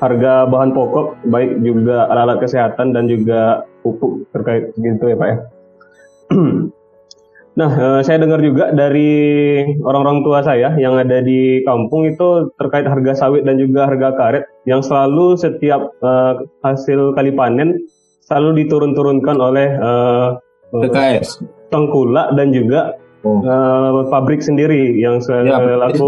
[0.00, 5.38] harga bahan pokok baik juga alat-alat kesehatan dan juga pupuk terkait gitu ya Pak ya.
[7.52, 12.88] Nah, eh, saya dengar juga dari orang-orang tua saya yang ada di kampung itu terkait
[12.88, 17.76] harga sawit dan juga harga karet yang selalu setiap uh, hasil kali panen
[18.24, 20.40] selalu diturun-turunkan oleh uh,
[20.72, 23.44] eh, PKS, tengkulak dan juga oh.
[23.44, 25.44] uh, pabrik sendiri yang selaku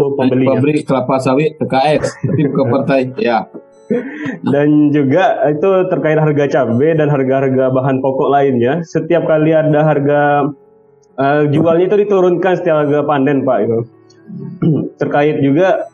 [0.01, 0.45] ya, pembeli.
[0.49, 2.99] Pabrik kelapa sawit PKS, tapi bukan partai.
[3.21, 3.45] Ya.
[4.53, 8.81] dan juga itu terkait harga cabai dan harga-harga bahan pokok lainnya.
[8.85, 10.49] Setiap kali ada harga
[11.15, 13.79] Uh, jualnya itu diturunkan setiap harga panen Pak itu.
[14.99, 15.87] Terkait juga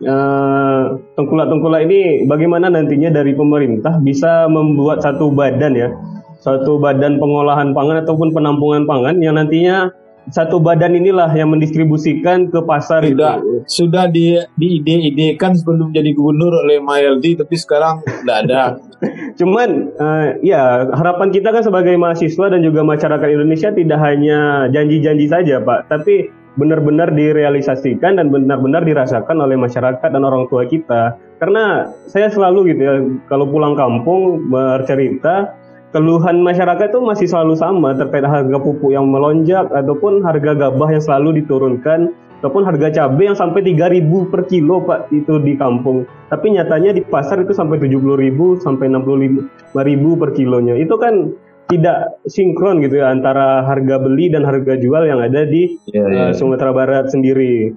[0.00, 5.92] uh, tengkulak-tengkulak ini bagaimana nantinya dari pemerintah bisa membuat satu badan ya,
[6.40, 9.92] satu badan pengolahan pangan ataupun penampungan pangan yang nantinya
[10.32, 13.64] satu badan inilah yang mendistribusikan ke pasar sudah itu.
[13.68, 18.62] sudah di di ide-idekan sebelum jadi gubernur oleh Mayaldi tapi sekarang tidak ada.
[19.40, 25.26] Cuman uh, ya harapan kita kan sebagai mahasiswa dan juga masyarakat Indonesia tidak hanya janji-janji
[25.28, 25.92] saja Pak.
[25.92, 31.18] Tapi benar-benar direalisasikan dan benar-benar dirasakan oleh masyarakat dan orang tua kita.
[31.42, 32.94] Karena saya selalu gitu ya
[33.26, 35.63] kalau pulang kampung bercerita
[35.94, 40.98] keluhan masyarakat itu masih selalu sama terkait harga pupuk yang melonjak ataupun harga gabah yang
[40.98, 42.10] selalu diturunkan
[42.42, 46.04] ataupun harga cabai yang sampai 3000 per kilo Pak itu di kampung.
[46.28, 50.76] Tapi nyatanya di pasar itu sampai 70.000 sampai 65.000 per kilonya.
[50.76, 51.32] Itu kan
[51.72, 56.28] tidak sinkron gitu ya antara harga beli dan harga jual yang ada di yeah, yeah.
[56.28, 57.72] Uh, Sumatera Barat sendiri.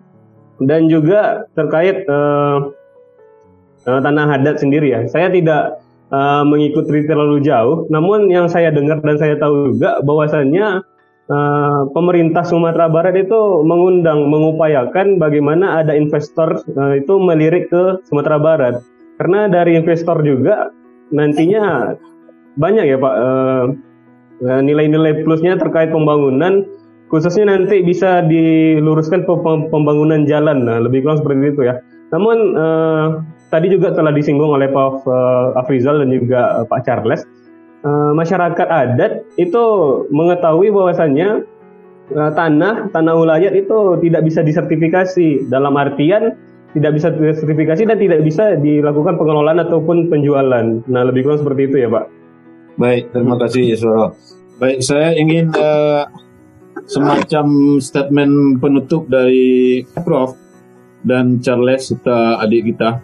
[0.59, 2.73] Dan juga terkait uh,
[3.87, 5.07] uh, tanah adat sendiri ya.
[5.07, 5.79] Saya tidak
[6.11, 7.87] uh, mengikuti terlalu jauh.
[7.91, 10.83] Namun yang saya dengar dan saya tahu juga bahwasannya
[11.31, 18.37] uh, pemerintah Sumatera Barat itu mengundang, mengupayakan bagaimana ada investor uh, itu melirik ke Sumatera
[18.37, 18.75] Barat.
[19.17, 20.69] Karena dari investor juga
[21.09, 21.95] nantinya
[22.57, 23.15] banyak ya Pak
[24.43, 26.61] nilai-nilai plusnya terkait pembangunan
[27.07, 29.23] khususnya nanti bisa diluruskan
[29.71, 31.79] pembangunan jalan nah lebih kurang seperti itu ya
[32.11, 33.07] namun uh,
[33.49, 37.23] tadi juga telah disinggung oleh Pak uh, Afrizal dan juga uh, Pak Charles,
[37.87, 39.63] uh, masyarakat adat itu
[40.11, 41.47] mengetahui bahwasannya
[42.07, 46.39] tanah tanah ulayat itu tidak bisa disertifikasi dalam artian
[46.71, 50.83] tidak bisa disertifikasi dan tidak bisa dilakukan pengelolaan ataupun penjualan.
[50.85, 52.05] Nah, lebih kurang seperti itu ya, Pak.
[52.77, 54.13] Baik, terima kasih Yusro.
[54.61, 56.05] Baik, saya ingin uh,
[56.85, 60.37] semacam statement penutup dari Prof
[61.01, 63.01] dan Charles serta adik kita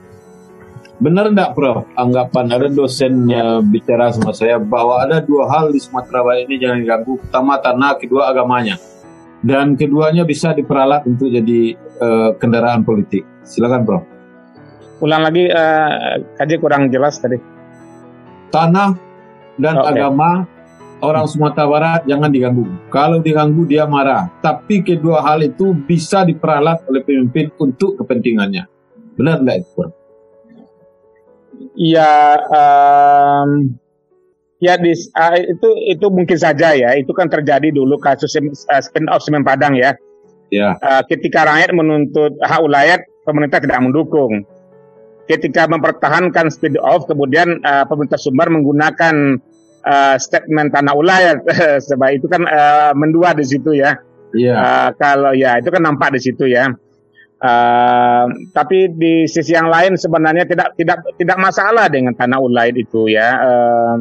[1.04, 1.84] Benar enggak Prof?
[2.00, 6.56] Anggapan ada dosen yang bicara sama saya bahwa ada dua hal di Sumatera Barat ini
[6.64, 7.20] jangan diganggu.
[7.20, 8.80] Pertama tanah, kedua agamanya.
[9.44, 13.28] Dan keduanya bisa diperalat untuk jadi uh, kendaraan politik.
[13.44, 14.04] Silakan Prof.
[15.04, 17.36] Ulang lagi uh, kaji kurang jelas tadi.
[18.48, 18.96] Tanah
[19.60, 20.00] dan okay.
[20.00, 20.48] agama
[21.04, 22.64] orang Sumatera Barat jangan diganggu.
[22.88, 24.32] Kalau diganggu dia marah.
[24.40, 28.72] Tapi kedua hal itu bisa diperalat oleh pemimpin untuk kepentingannya.
[29.20, 30.03] Benar enggak itu Prof?
[31.76, 33.76] Ya um,
[34.64, 36.96] ya di, uh, itu itu mungkin saja ya.
[36.96, 39.96] Itu kan terjadi dulu kasus uh, spin off semen padang ya.
[40.54, 40.78] Ya.
[40.80, 44.48] Uh, ketika rakyat menuntut hak ulayat pemerintah tidak mendukung.
[45.24, 49.40] Ketika mempertahankan spin off kemudian uh, pemerintah sumber menggunakan
[49.88, 51.38] uh, statement tanah ulayat.
[51.88, 54.00] Sebab itu kan uh, mendua di situ ya.
[54.34, 54.58] Yeah.
[54.58, 56.74] uh, kalau ya itu kan nampak di situ ya
[57.44, 58.24] Uh,
[58.56, 63.36] tapi di sisi yang lain sebenarnya tidak tidak tidak masalah dengan tanah ulaid itu ya.
[63.44, 63.96] Uh,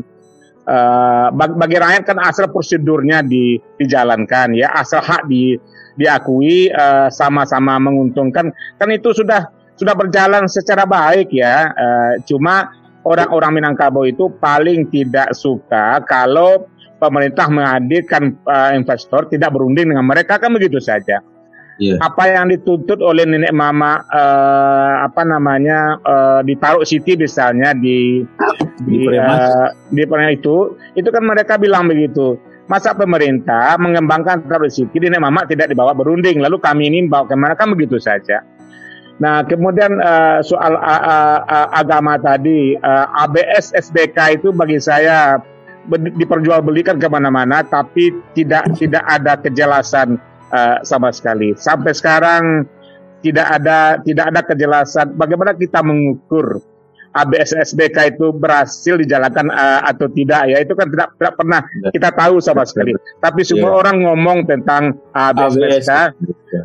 [0.71, 5.59] uh, bagi rakyat kan asal prosedurnya di, dijalankan ya, asal hak di,
[5.99, 6.71] diakui
[7.11, 11.75] sama-sama uh, menguntungkan kan itu sudah sudah berjalan secara baik ya.
[11.75, 12.71] Uh, cuma
[13.03, 16.71] orang-orang Minangkabau itu paling tidak suka kalau
[17.03, 21.19] pemerintah menghadirkan uh, investor tidak berunding dengan mereka kan begitu saja.
[21.83, 21.99] Yeah.
[21.99, 28.23] Apa yang dituntut oleh nenek mama uh, apa namanya uh, di Taruk City misalnya di
[28.87, 32.39] di di, uh, di itu itu kan mereka bilang begitu.
[32.71, 37.35] Masa pemerintah mengembangkan Taruk City nenek mama tidak dibawa berunding lalu kami ini bawa ke
[37.35, 38.47] mana kan begitu saja.
[39.19, 45.39] Nah, kemudian uh, soal uh, uh, agama tadi, uh, ABS SBK itu bagi saya
[45.91, 50.19] diperjualbelikan ke mana-mana, tapi tidak tidak ada kejelasan
[50.53, 51.57] uh, sama sekali.
[51.57, 52.69] Sampai sekarang
[53.25, 56.61] tidak ada tidak ada kejelasan bagaimana kita mengukur
[57.13, 61.61] ABSSBK itu berhasil dijalankan uh, atau tidak ya itu kan tidak, tidak pernah
[61.93, 62.97] kita tahu sama sekali.
[63.21, 63.81] Tapi semua yeah.
[63.85, 65.91] orang ngomong tentang ABSSBK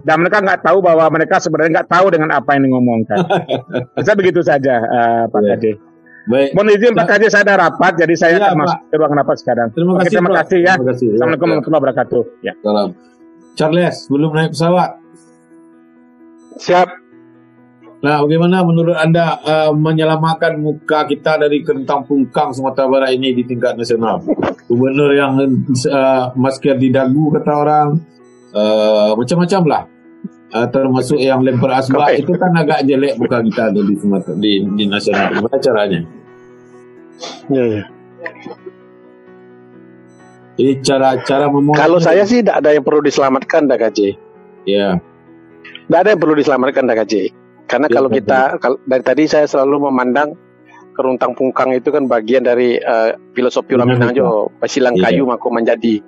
[0.08, 3.28] dan mereka nggak tahu bahwa mereka sebenarnya nggak tahu dengan apa yang ngomongkan.
[4.08, 5.56] saya begitu saja uh, Pak yeah.
[5.60, 5.72] Kade.
[6.28, 6.50] Baik.
[6.56, 9.36] Mohon izin Pak Kade saya ada rapat jadi saya ya, akan masuk ke ruang rapat
[9.40, 9.68] sekarang.
[9.76, 10.74] Terima kasih, terima kasih ya.
[10.76, 11.16] Terima kasih, ya.
[11.16, 11.52] Assalamualaikum ya.
[11.52, 12.24] warahmatullahi wabarakatuh.
[12.44, 12.54] Ya.
[12.64, 12.90] Salam.
[13.58, 15.02] Charles, belum naik pesawat.
[16.62, 16.88] Siap.
[17.98, 23.42] Nah, bagaimana menurut Anda uh, menyelamatkan muka kita dari kentang pungkang Sumatera Barat ini di
[23.42, 24.22] tingkat nasional?
[24.70, 27.98] Gubernur yang uh, masker di dagu kata orang,
[28.54, 29.84] uh, macam-macam lah.
[30.48, 34.84] Uh, termasuk yang lempar asbak itu kan agak jelek muka kita di Sumatera di, di
[34.86, 35.34] nasional.
[35.34, 36.00] Bagaimana caranya?
[37.50, 37.84] Ya, ya.
[40.58, 41.78] Jadi cara-cara memulai.
[41.78, 43.94] Kalau saya sih tidak ada yang perlu diselamatkan, Dak
[44.66, 45.00] Ya.
[45.88, 47.06] Tidak ada yang perlu diselamatkan, Dak
[47.68, 50.34] karena ya, kalau kita kalau, dari tadi saya selalu memandang
[50.96, 55.12] keruntang pungkang itu kan bagian dari uh, filosofi orang Minang jo pasilang ya.
[55.12, 56.02] kayu mangko menjadi.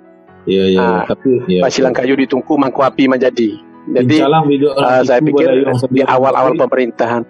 [0.48, 0.80] Iya iya.
[0.80, 3.60] Nah, tapi ya, pasilang kayu ditungku mangko api menjadi.
[3.92, 5.46] Jadi uh, saya pikir
[5.92, 7.22] di awal-awal pemerintahan.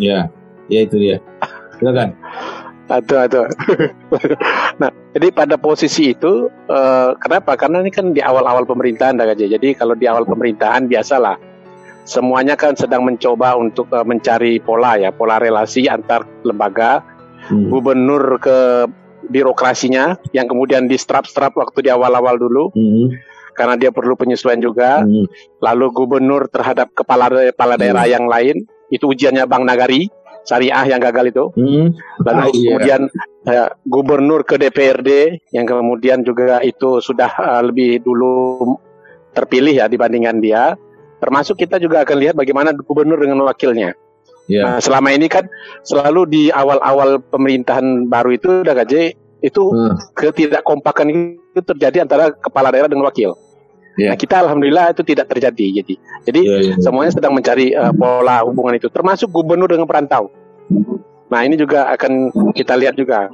[0.00, 0.30] Ya,
[0.70, 1.18] ya itu dia.
[1.76, 2.16] Silakan.
[2.90, 3.46] Aduh, aduh.
[4.80, 7.54] nah, jadi pada posisi itu, uh, kenapa?
[7.54, 9.34] Karena ini kan di awal-awal pemerintahan, aja.
[9.34, 11.38] Jadi kalau di awal pemerintahan biasalah
[12.02, 17.02] semuanya kan sedang mencoba untuk uh, mencari pola ya, pola relasi antar lembaga,
[17.48, 17.70] hmm.
[17.70, 18.90] gubernur ke
[19.30, 22.74] birokrasinya yang kemudian di strap-strap waktu di awal-awal dulu.
[22.74, 23.14] Hmm.
[23.52, 25.04] Karena dia perlu penyesuaian juga.
[25.04, 25.28] Hmm.
[25.60, 28.14] Lalu gubernur terhadap kepala kepala daerah hmm.
[28.16, 28.56] yang lain,
[28.90, 30.10] itu ujiannya Bang Nagari
[30.42, 31.44] syariah yang gagal itu.
[31.54, 31.86] Hmm.
[32.22, 32.68] Lalu iya.
[32.74, 33.02] kemudian
[33.46, 38.76] uh, gubernur ke DPRD yang kemudian juga itu sudah uh, lebih dulu
[39.32, 40.74] terpilih ya dibandingkan dia.
[41.22, 43.94] Termasuk kita juga akan lihat bagaimana gubernur dengan wakilnya.
[44.50, 44.66] Yeah.
[44.66, 45.46] Nah, selama ini kan
[45.86, 50.18] selalu di awal-awal pemerintahan baru itu udah gaji itu hmm.
[50.18, 51.06] ketidakkompakan
[51.54, 53.38] itu terjadi antara kepala daerah dengan wakil.
[54.00, 54.12] Yeah.
[54.12, 55.94] Nah, kita alhamdulillah itu tidak terjadi jadi.
[56.24, 56.78] Jadi yeah, yeah, yeah.
[56.80, 60.32] semuanya sedang mencari uh, pola hubungan itu termasuk gubernur dengan perantau.
[61.28, 63.28] Nah, ini juga akan kita lihat juga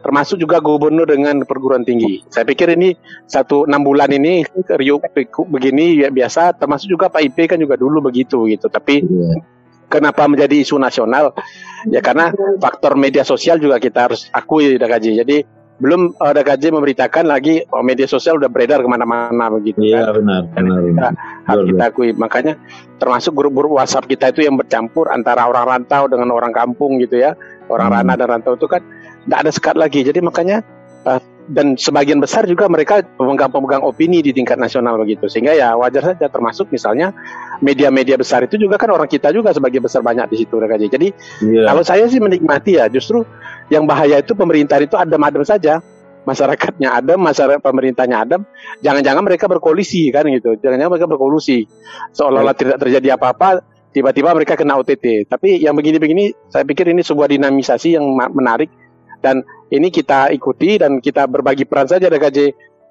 [0.00, 2.24] termasuk juga gubernur dengan perguruan tinggi.
[2.32, 2.96] Saya pikir ini
[3.28, 4.44] satu enam bulan ini
[4.80, 5.00] riuh
[5.48, 8.72] begini ya biasa, termasuk juga Pak IP kan juga dulu begitu gitu.
[8.72, 9.36] Tapi yeah.
[9.92, 11.36] kenapa menjadi isu nasional?
[11.92, 15.20] Ya karena faktor media sosial juga kita harus akui Dakaji.
[15.20, 20.12] Jadi belum uh, Dakaji memberitakan lagi oh, media sosial udah beredar ke mana-mana begitu Iya
[20.12, 20.20] kan?
[20.20, 20.40] benar.
[20.52, 21.08] benar, kita,
[21.48, 22.08] Harus kita akui.
[22.12, 22.54] Makanya
[23.00, 27.32] termasuk grup-grup WhatsApp kita itu yang bercampur antara orang rantau dengan orang kampung gitu ya,
[27.72, 27.96] orang hmm.
[27.96, 28.84] rana dan rantau itu kan
[29.24, 30.04] tidak ada sekat lagi.
[30.04, 30.60] Jadi makanya
[31.08, 31.20] uh,
[31.50, 35.26] dan sebagian besar juga mereka pemegang-pemegang opini di tingkat nasional begitu.
[35.26, 37.10] Sehingga ya wajar saja termasuk misalnya
[37.64, 40.86] media-media besar itu juga kan orang kita juga sebagian besar banyak di situ Rekaji.
[40.92, 41.08] Jadi
[41.42, 41.66] yeah.
[41.72, 43.26] kalau saya sih menikmati ya justru
[43.70, 45.78] yang bahaya itu pemerintah itu adem-adem saja.
[46.28, 48.44] Masyarakatnya adem, masyarakat pemerintahnya adem.
[48.84, 50.58] Jangan-jangan mereka berkoalisi kan gitu.
[50.60, 51.64] Jangan-jangan mereka berkolusi.
[52.12, 53.64] Seolah-olah tidak terjadi apa-apa,
[53.96, 55.24] tiba-tiba mereka kena OTT.
[55.30, 58.04] Tapi yang begini-begini saya pikir ini sebuah dinamisasi yang
[58.36, 58.68] menarik
[59.20, 62.38] dan ini kita ikuti dan kita berbagi peran saja ada KJ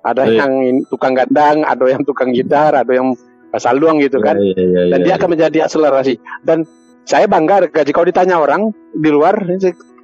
[0.06, 0.46] ada yeah.
[0.46, 3.18] yang tukang gandang ada yang tukang gitar ada yang
[3.58, 5.20] saluang gitu kan yeah, yeah, yeah, dan yeah, dia yeah.
[5.20, 6.14] akan menjadi akselerasi
[6.46, 6.64] dan
[7.04, 9.42] saya bangga KJ kalau ditanya orang di luar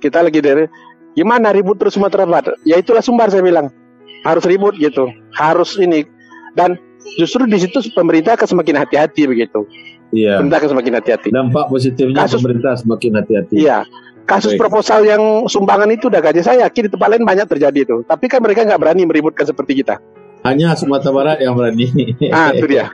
[0.06, 0.70] kita lagi dari
[1.18, 3.74] gimana ribut terus Sumatera Barat ya itulah sumber saya bilang
[4.22, 6.06] harus ribut gitu harus ini
[6.53, 6.78] dan
[7.18, 9.66] justru di situ pemerintah akan semakin hati-hati begitu
[10.14, 10.39] Iya.
[10.39, 11.28] Pemerintah akan semakin hati-hati.
[11.34, 13.56] Dampak positifnya Kasus, pemerintah semakin hati-hati.
[13.58, 13.80] Iya.
[14.26, 14.62] Kasus Baik.
[14.64, 17.97] proposal yang sumbangan itu udah gaji saya yakin di tempat lain banyak terjadi itu.
[18.06, 20.01] Tapi kan mereka nggak berani meributkan seperti kita.
[20.45, 21.89] Hanya Sumatera Barat yang berani.
[22.30, 22.93] Ah, itu dia.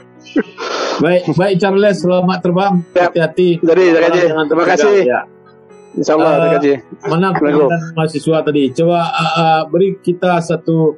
[1.04, 2.72] baik, baik Charles, selamat terbang.
[2.92, 3.48] Hati-hati.
[3.64, 4.20] Jadi, gaji.
[4.28, 4.96] Terima kasih.
[5.04, 5.20] Ya.
[5.96, 6.72] Insya Allah, uh, gaji.
[7.08, 7.32] Mana
[7.96, 8.68] mahasiswa tadi?
[8.76, 10.92] Coba uh, uh, beri kita satu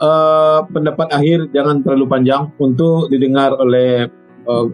[0.00, 4.08] uh, pendapat akhir, jangan terlalu panjang untuk didengar oleh
[4.48, 4.66] uh,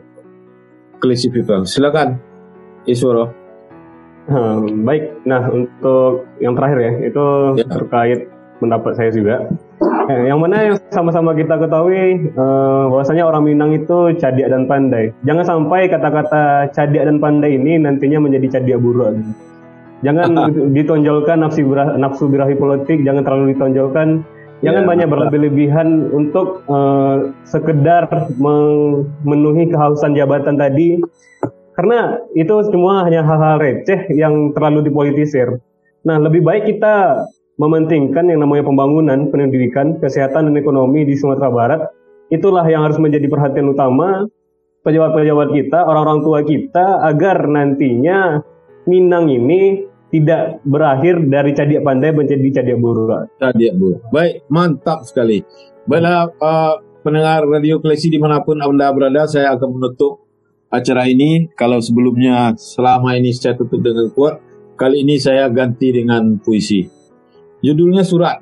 [1.03, 1.67] Klesi People.
[1.67, 2.17] Silakan,
[2.87, 3.35] Iswaro.
[4.27, 7.25] Hmm, baik, nah untuk yang terakhir ya itu
[7.63, 7.67] ya.
[7.71, 8.27] terkait
[8.59, 9.47] pendapat saya juga.
[10.07, 15.15] Eh, yang mana yang sama-sama kita ketahui eh, bahwasanya orang Minang itu cadiak dan pandai.
[15.23, 19.15] Jangan sampai kata-kata cadiak dan pandai ini nantinya menjadi cadiak buruk.
[20.05, 24.27] Jangan ditonjolkan nafsu birah, nafsu birahi politik, jangan terlalu ditonjolkan.
[24.65, 28.09] Jangan Ya, banyak berlebih-lebihan untuk eh, sekedar
[28.41, 30.97] memenuhi kehausan jabatan tadi.
[31.77, 35.61] Karena itu semua hanya hal-hal receh yang terlalu dipolitisir.
[36.09, 37.29] Nah, lebih baik kita
[37.61, 41.81] mementingkan yang namanya pembangunan, pendidikan, kesehatan, dan ekonomi di Sumatera Barat.
[42.33, 44.25] Itulah yang harus menjadi perhatian utama
[44.89, 48.41] pejabat-pejabat kita, orang-orang tua kita, agar nantinya
[48.87, 49.83] Minang ini
[50.15, 53.35] tidak berakhir dari cadiak pandai menjadi cadiak buruk.
[53.43, 54.01] Cadiak buruk.
[54.15, 55.43] Baik, mantap sekali.
[55.87, 60.27] Baiklah, uh, pendengar Radio Klesi di mana pun Anda berada, saya akan menutup
[60.71, 61.51] acara ini.
[61.59, 64.39] Kalau sebelumnya selama ini saya tutup dengan kuat,
[64.79, 66.87] kali ini saya ganti dengan puisi.
[67.63, 68.39] Judulnya surat.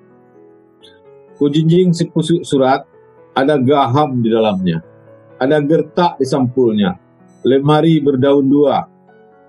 [1.41, 2.87] Kujinjing sepusuk surat,
[3.35, 4.85] ada gaham di dalamnya.
[5.41, 6.95] Ada gertak di sampulnya.
[7.43, 8.94] Lemari berdaun dua.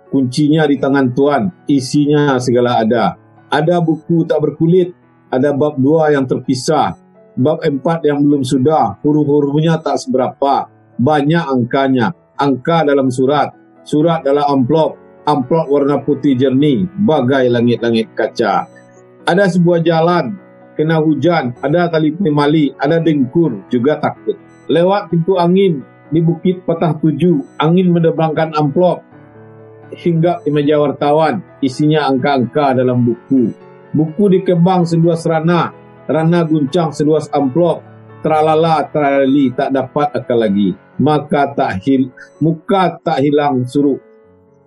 [0.10, 3.18] Kuncinya di tangan tuan, isinya segala ada.
[3.49, 4.93] Ada buku tak berkulit,
[5.34, 6.95] ada bab dua yang terpisah.
[7.36, 10.72] Bab empat yang belum sudah, huruf-hurufnya tak seberapa.
[10.95, 13.51] Banyak angkanya, angka dalam surat,
[13.84, 14.95] surat dalam amplop,
[15.28, 18.72] amplop warna putih jernih, bagai langit-langit kaca.
[19.28, 20.38] Ada sebuah jalan,
[20.80, 24.39] kena hujan, ada tali temali, ada dengkur, juga takut.
[24.72, 25.84] Lewat pintu angin,
[26.14, 29.01] di bukit patah tujuh, angin menerbangkan amplop,
[29.93, 33.51] hingga di meja wartawan, isinya angka-angka dalam buku.
[33.93, 35.71] Buku dikembang seluas rana,
[36.09, 37.81] rana guncang seluas amplop,
[38.25, 40.73] tralala tralali tak dapat akal lagi.
[40.97, 42.09] Maka tak hil,
[42.41, 43.99] muka tak hilang suruh.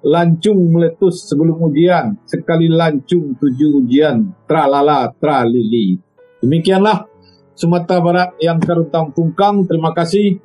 [0.05, 5.99] Lancung meletus sebelum ujian, sekali lancung tujuh ujian, tralala tralili.
[6.39, 7.09] Demikianlah
[7.59, 9.67] Sumatera Barat yang karuntang pungkang.
[9.67, 10.39] Terima kasih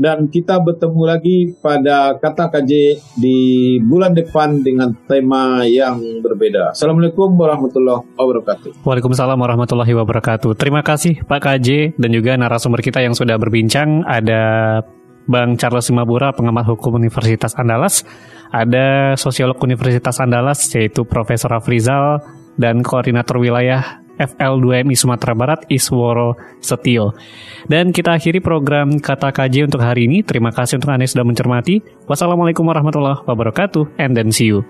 [0.00, 2.72] dan kita bertemu lagi pada kata KJ
[3.20, 3.38] di
[3.84, 6.72] bulan depan dengan tema yang berbeda.
[6.72, 8.80] Assalamualaikum warahmatullahi wabarakatuh.
[8.80, 10.56] Waalaikumsalam warahmatullahi wabarakatuh.
[10.56, 14.00] Terima kasih Pak KJ dan juga narasumber kita yang sudah berbincang.
[14.08, 14.80] Ada
[15.28, 18.00] Bang Charles Simabura, pengamat hukum Universitas Andalas.
[18.50, 22.24] Ada sosiolog Universitas Andalas, yaitu Profesor Afrizal,
[22.56, 27.16] dan koordinator wilayah FL2MI Sumatera Barat Isworo Setio.
[27.64, 30.20] Dan kita akhiri program Kata KJ untuk hari ini.
[30.20, 31.80] Terima kasih untuk Anda sudah mencermati.
[32.04, 34.60] Wassalamualaikum warahmatullahi wabarakatuh and then see you.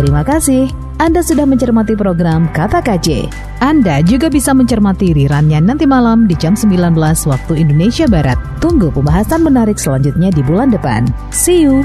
[0.00, 0.70] Terima kasih.
[0.96, 3.28] Anda sudah mencermati program Kata KJ.
[3.60, 6.96] Anda juga bisa mencermati rirannya nanti malam di jam 19
[7.28, 8.40] waktu Indonesia Barat.
[8.64, 11.04] Tunggu pembahasan menarik selanjutnya di bulan depan.
[11.32, 11.84] See you.